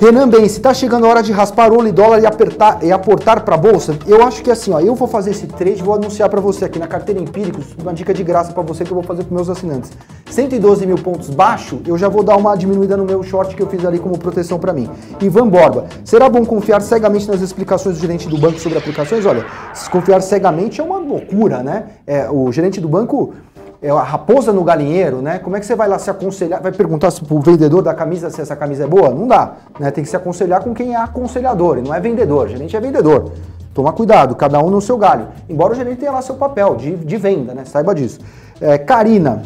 Renan 0.00 0.28
Bem, 0.28 0.48
se 0.48 0.60
tá 0.60 0.72
chegando 0.72 1.06
a 1.06 1.08
hora 1.08 1.22
de 1.24 1.32
raspar 1.32 1.72
ouro 1.72 1.88
e 1.88 1.90
dólar 1.90 2.20
e, 2.22 2.26
apertar, 2.26 2.84
e 2.84 2.92
aportar 2.92 3.42
para 3.44 3.56
bolsa, 3.56 3.98
eu 4.06 4.22
acho 4.22 4.44
que 4.44 4.50
assim, 4.50 4.72
ó, 4.72 4.78
eu 4.78 4.94
vou 4.94 5.08
fazer 5.08 5.32
esse 5.32 5.48
trade, 5.48 5.82
vou 5.82 5.92
anunciar 5.92 6.28
para 6.28 6.40
você 6.40 6.64
aqui 6.64 6.78
na 6.78 6.86
carteira 6.86 7.20
Empíricos, 7.20 7.74
uma 7.82 7.92
dica 7.92 8.14
de 8.14 8.22
graça 8.22 8.52
para 8.52 8.62
você 8.62 8.84
que 8.84 8.92
eu 8.92 8.94
vou 8.94 9.02
fazer 9.02 9.24
para 9.24 9.34
meus 9.34 9.50
assinantes. 9.50 9.90
112 10.30 10.86
mil 10.86 10.98
pontos 10.98 11.30
baixo, 11.30 11.80
eu 11.84 11.98
já 11.98 12.08
vou 12.08 12.22
dar 12.22 12.36
uma 12.36 12.54
diminuída 12.54 12.96
no 12.96 13.04
meu 13.04 13.24
short 13.24 13.56
que 13.56 13.62
eu 13.62 13.66
fiz 13.66 13.84
ali 13.84 13.98
como 13.98 14.16
proteção 14.16 14.56
para 14.56 14.72
mim. 14.72 14.88
Ivan 15.20 15.48
Borba, 15.48 15.86
será 16.04 16.28
bom 16.28 16.46
confiar 16.46 16.80
cegamente 16.80 17.26
nas 17.26 17.40
explicações 17.40 17.96
do 17.96 18.00
gerente 18.00 18.28
do 18.28 18.38
banco 18.38 18.60
sobre 18.60 18.78
aplicações? 18.78 19.26
Olha, 19.26 19.44
se 19.74 19.90
confiar 19.90 20.22
cegamente 20.22 20.80
é 20.80 20.84
uma 20.84 20.98
loucura, 20.98 21.60
né? 21.64 21.86
É, 22.06 22.30
o 22.30 22.52
gerente 22.52 22.80
do 22.80 22.88
banco 22.88 23.34
é 23.80 23.90
a 23.90 24.02
raposa 24.02 24.52
no 24.52 24.64
galinheiro, 24.64 25.22
né? 25.22 25.38
Como 25.38 25.56
é 25.56 25.60
que 25.60 25.66
você 25.66 25.76
vai 25.76 25.88
lá 25.88 25.98
se 25.98 26.10
aconselhar? 26.10 26.60
Vai 26.60 26.72
perguntar 26.72 27.12
para 27.12 27.34
o 27.34 27.40
vendedor 27.40 27.82
da 27.82 27.94
camisa 27.94 28.28
se 28.28 28.40
essa 28.40 28.56
camisa 28.56 28.84
é 28.84 28.86
boa? 28.86 29.10
Não 29.10 29.28
dá. 29.28 29.52
Né? 29.78 29.90
Tem 29.90 30.02
que 30.02 30.10
se 30.10 30.16
aconselhar 30.16 30.62
com 30.62 30.74
quem 30.74 30.94
é 30.94 30.96
aconselhador, 30.96 31.78
e 31.78 31.82
não 31.82 31.94
é 31.94 32.00
vendedor. 32.00 32.48
Gerente 32.48 32.76
é 32.76 32.80
vendedor. 32.80 33.32
Toma 33.72 33.92
cuidado, 33.92 34.34
cada 34.34 34.58
um 34.58 34.68
no 34.68 34.80
seu 34.80 34.98
galho. 34.98 35.28
Embora 35.48 35.72
o 35.72 35.76
gerente 35.76 35.98
tenha 35.98 36.10
lá 36.10 36.20
seu 36.20 36.34
papel 36.34 36.74
de, 36.74 36.96
de 36.96 37.16
venda, 37.16 37.54
né? 37.54 37.64
Saiba 37.64 37.94
disso. 37.94 38.18
É, 38.60 38.76
Karina, 38.76 39.42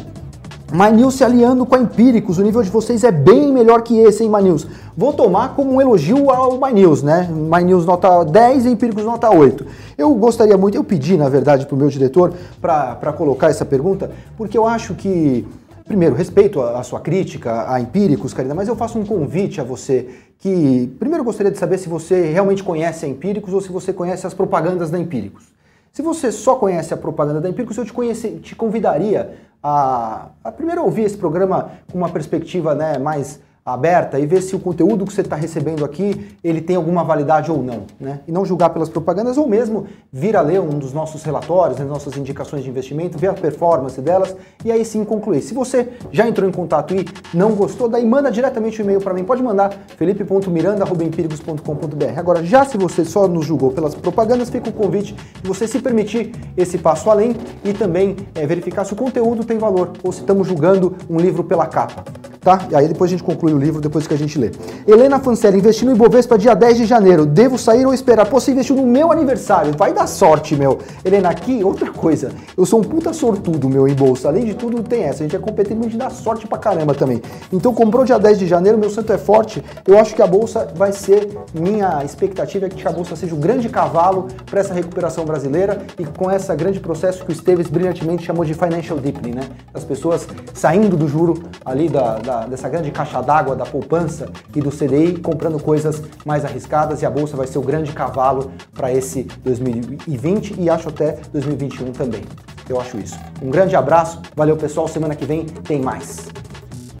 Manils 0.73 1.13
se 1.13 1.23
aliando 1.23 1.67
com 1.67 1.75
a 1.75 1.79
Empíricos, 1.79 2.39
o 2.39 2.41
nível 2.41 2.63
de 2.63 2.69
vocês 2.71 3.03
é 3.03 3.11
bem 3.11 3.53
melhor 3.53 3.83
que 3.83 3.99
esse, 3.99 4.23
hein, 4.23 4.29
Manils? 4.29 4.65
Vou 4.97 5.13
tomar 5.13 5.55
como 5.55 5.73
um 5.73 5.79
elogio 5.79 6.31
ao 6.31 6.57
Manils, 6.57 7.03
né? 7.03 7.29
Manils 7.31 7.85
nota 7.85 8.23
10 8.23 8.65
e 8.65 8.69
Empíricos 8.69 9.03
nota 9.03 9.29
8. 9.29 9.67
Eu 9.95 10.11
gostaria 10.15 10.57
muito, 10.57 10.75
eu 10.75 10.83
pedi, 10.83 11.15
na 11.15 11.29
verdade, 11.29 11.67
para 11.67 11.75
o 11.75 11.77
meu 11.77 11.89
diretor 11.89 12.33
para 12.59 13.13
colocar 13.15 13.51
essa 13.51 13.63
pergunta, 13.63 14.09
porque 14.35 14.57
eu 14.57 14.65
acho 14.65 14.95
que, 14.95 15.47
primeiro, 15.85 16.15
respeito 16.15 16.59
a, 16.59 16.79
a 16.79 16.83
sua 16.83 16.99
crítica 16.99 17.71
a 17.71 17.79
Empíricos, 17.79 18.33
Karina, 18.33 18.55
mas 18.55 18.67
eu 18.67 18.75
faço 18.75 18.97
um 18.97 19.05
convite 19.05 19.61
a 19.61 19.63
você 19.63 20.09
que, 20.39 20.91
primeiro, 20.97 21.23
gostaria 21.23 21.51
de 21.51 21.59
saber 21.59 21.77
se 21.77 21.87
você 21.87 22.31
realmente 22.31 22.63
conhece 22.63 23.05
a 23.05 23.07
Empíricos 23.07 23.53
ou 23.53 23.61
se 23.61 23.71
você 23.71 23.93
conhece 23.93 24.25
as 24.25 24.33
propagandas 24.33 24.89
da 24.89 24.97
Empíricos. 24.97 25.53
Se 25.91 26.01
você 26.01 26.31
só 26.31 26.55
conhece 26.55 26.91
a 26.95 26.97
propaganda 26.97 27.39
da 27.39 27.47
Empíricos, 27.47 27.77
eu 27.77 27.85
te, 27.85 27.93
conhece, 27.93 28.39
te 28.41 28.55
convidaria 28.55 29.35
a, 29.63 30.27
a 30.43 30.51
primeiro 30.51 30.83
ouvir 30.83 31.03
esse 31.03 31.17
programa 31.17 31.71
com 31.91 31.97
uma 31.97 32.09
perspectiva 32.09 32.75
né, 32.75 32.97
mais 32.97 33.39
aberta 33.65 34.19
e 34.19 34.25
ver 34.25 34.41
se 34.41 34.53
o 34.55 34.59
conteúdo 34.59 35.05
que 35.05 35.13
você 35.13 35.21
está 35.21 35.37
recebendo 35.37 35.85
aqui 35.85 36.35
ele 36.43 36.59
tem 36.59 36.75
alguma 36.75 37.01
validade 37.01 37.49
ou 37.49 37.63
não, 37.63 37.83
né? 37.97 38.19
E 38.27 38.31
não 38.31 38.43
julgar 38.43 38.71
pelas 38.71 38.89
propagandas 38.89 39.37
ou 39.37 39.47
mesmo 39.47 39.87
vir 40.11 40.35
a 40.35 40.41
ler 40.41 40.59
um 40.59 40.77
dos 40.77 40.91
nossos 40.91 41.23
relatórios, 41.23 41.79
as 41.79 41.87
nossas 41.87 42.17
indicações 42.17 42.61
de 42.63 42.69
investimento, 42.69 43.17
ver 43.17 43.27
a 43.27 43.33
performance 43.33 44.01
delas 44.01 44.35
e 44.65 44.71
aí 44.71 44.83
sim 44.83 45.05
concluir. 45.05 45.41
Se 45.41 45.53
você 45.53 45.93
já 46.11 46.27
entrou 46.27 46.49
em 46.49 46.51
contato 46.51 46.93
e 46.93 47.07
não 47.33 47.55
gostou, 47.55 47.87
daí 47.87 48.05
manda 48.05 48.29
diretamente 48.29 48.81
o 48.81 48.83
um 48.83 48.85
e-mail 48.85 48.99
para 48.99 49.13
mim. 49.13 49.23
Pode 49.23 49.41
mandar 49.41 49.71
felipe.miranda@empiricos.com.br. 49.97 52.17
Agora, 52.17 52.43
já 52.43 52.65
se 52.65 52.77
você 52.77 53.05
só 53.05 53.29
nos 53.29 53.45
julgou 53.45 53.71
pelas 53.71 53.95
propagandas, 53.95 54.49
fica 54.49 54.69
o 54.69 54.73
convite 54.73 55.15
de 55.41 55.47
você 55.47 55.69
se 55.69 55.79
permitir 55.79 56.33
esse 56.57 56.77
passo 56.77 57.09
além 57.09 57.37
e 57.63 57.71
também 57.71 58.17
é, 58.35 58.45
verificar 58.45 58.83
se 58.83 58.91
o 58.91 58.97
conteúdo 58.97 59.45
tem 59.45 59.57
valor 59.57 59.93
ou 60.03 60.11
se 60.11 60.19
estamos 60.19 60.45
julgando 60.45 60.97
um 61.09 61.17
livro 61.17 61.45
pela 61.45 61.65
capa. 61.65 62.03
Tá? 62.43 62.67
E 62.69 62.75
aí 62.75 62.87
depois 62.87 63.09
a 63.09 63.13
gente 63.13 63.23
conclui 63.23 63.53
o 63.53 63.57
livro, 63.57 63.79
depois 63.79 64.05
que 64.05 64.13
a 64.13 64.17
gente 64.17 64.37
lê. 64.37 64.51
Helena 64.87 65.19
Fancelli, 65.19 65.59
investindo 65.59 65.91
em 65.91 65.95
Bovespa 65.95 66.37
dia 66.37 66.53
10 66.53 66.77
de 66.77 66.85
janeiro. 66.85 67.25
Devo 67.25 67.57
sair 67.57 67.85
ou 67.85 67.93
esperar? 67.93 68.27
Pô, 68.27 68.39
você 68.39 68.51
investiu 68.51 68.75
no 68.75 68.85
meu 68.85 69.11
aniversário. 69.11 69.73
Vai 69.77 69.93
dar 69.93 70.07
sorte, 70.07 70.55
meu. 70.55 70.79
Helena, 71.03 71.29
aqui, 71.29 71.63
outra 71.63 71.91
coisa. 71.91 72.31
Eu 72.57 72.65
sou 72.65 72.79
um 72.79 72.83
puta 72.83 73.13
sortudo, 73.13 73.69
meu, 73.69 73.87
em 73.87 73.93
bolsa. 73.93 74.27
Além 74.27 74.45
de 74.45 74.53
tudo, 74.53 74.83
tem 74.83 75.03
essa. 75.03 75.23
A 75.23 75.27
gente 75.27 75.35
é 75.35 75.39
competente 75.39 75.87
de 75.89 75.97
dar 75.97 76.09
sorte 76.09 76.47
pra 76.47 76.57
caramba 76.57 76.93
também. 76.93 77.21
Então, 77.51 77.73
comprou 77.73 78.03
dia 78.03 78.19
10 78.19 78.39
de 78.39 78.47
janeiro, 78.47 78.77
meu 78.77 78.89
santo 78.89 79.13
é 79.13 79.17
forte. 79.17 79.63
Eu 79.87 79.97
acho 79.97 80.13
que 80.13 80.21
a 80.21 80.27
bolsa 80.27 80.67
vai 80.75 80.91
ser, 80.91 81.29
minha 81.53 82.03
expectativa 82.03 82.65
é 82.65 82.69
que 82.69 82.87
a 82.87 82.91
bolsa 82.91 83.15
seja 83.15 83.33
o 83.33 83.37
grande 83.37 83.69
cavalo 83.69 84.27
para 84.45 84.59
essa 84.59 84.73
recuperação 84.73 85.25
brasileira 85.25 85.85
e 85.97 86.05
com 86.05 86.29
essa 86.29 86.55
grande 86.55 86.79
processo 86.79 87.23
que 87.23 87.31
o 87.31 87.33
Esteves 87.33 87.69
brilhantemente 87.69 88.25
chamou 88.25 88.43
de 88.43 88.53
financial 88.53 88.99
deepening, 88.99 89.35
né? 89.35 89.43
As 89.73 89.83
pessoas 89.83 90.27
saindo 90.53 90.95
do 90.95 91.07
juro 91.07 91.43
ali 91.65 91.89
da, 91.89 92.17
da 92.17 92.32
dessa 92.41 92.67
grande 92.69 92.91
caixa 92.91 93.21
d'água 93.21 93.55
da 93.55 93.65
poupança 93.65 94.31
e 94.55 94.61
do 94.61 94.69
CDI, 94.69 95.19
comprando 95.19 95.61
coisas 95.61 96.01
mais 96.25 96.43
arriscadas 96.45 97.01
e 97.01 97.05
a 97.05 97.09
bolsa 97.09 97.37
vai 97.37 97.47
ser 97.47 97.59
o 97.59 97.61
grande 97.61 97.91
cavalo 97.91 98.51
para 98.73 98.91
esse 98.91 99.23
2020 99.43 100.55
e 100.59 100.69
acho 100.69 100.89
até 100.89 101.17
2021 101.31 101.91
também. 101.91 102.23
Eu 102.69 102.79
acho 102.79 102.97
isso. 102.97 103.17
Um 103.41 103.49
grande 103.49 103.75
abraço, 103.75 104.21
valeu 104.35 104.55
pessoal, 104.55 104.87
semana 104.87 105.15
que 105.15 105.25
vem 105.25 105.45
tem 105.45 105.81
mais. 105.81 106.27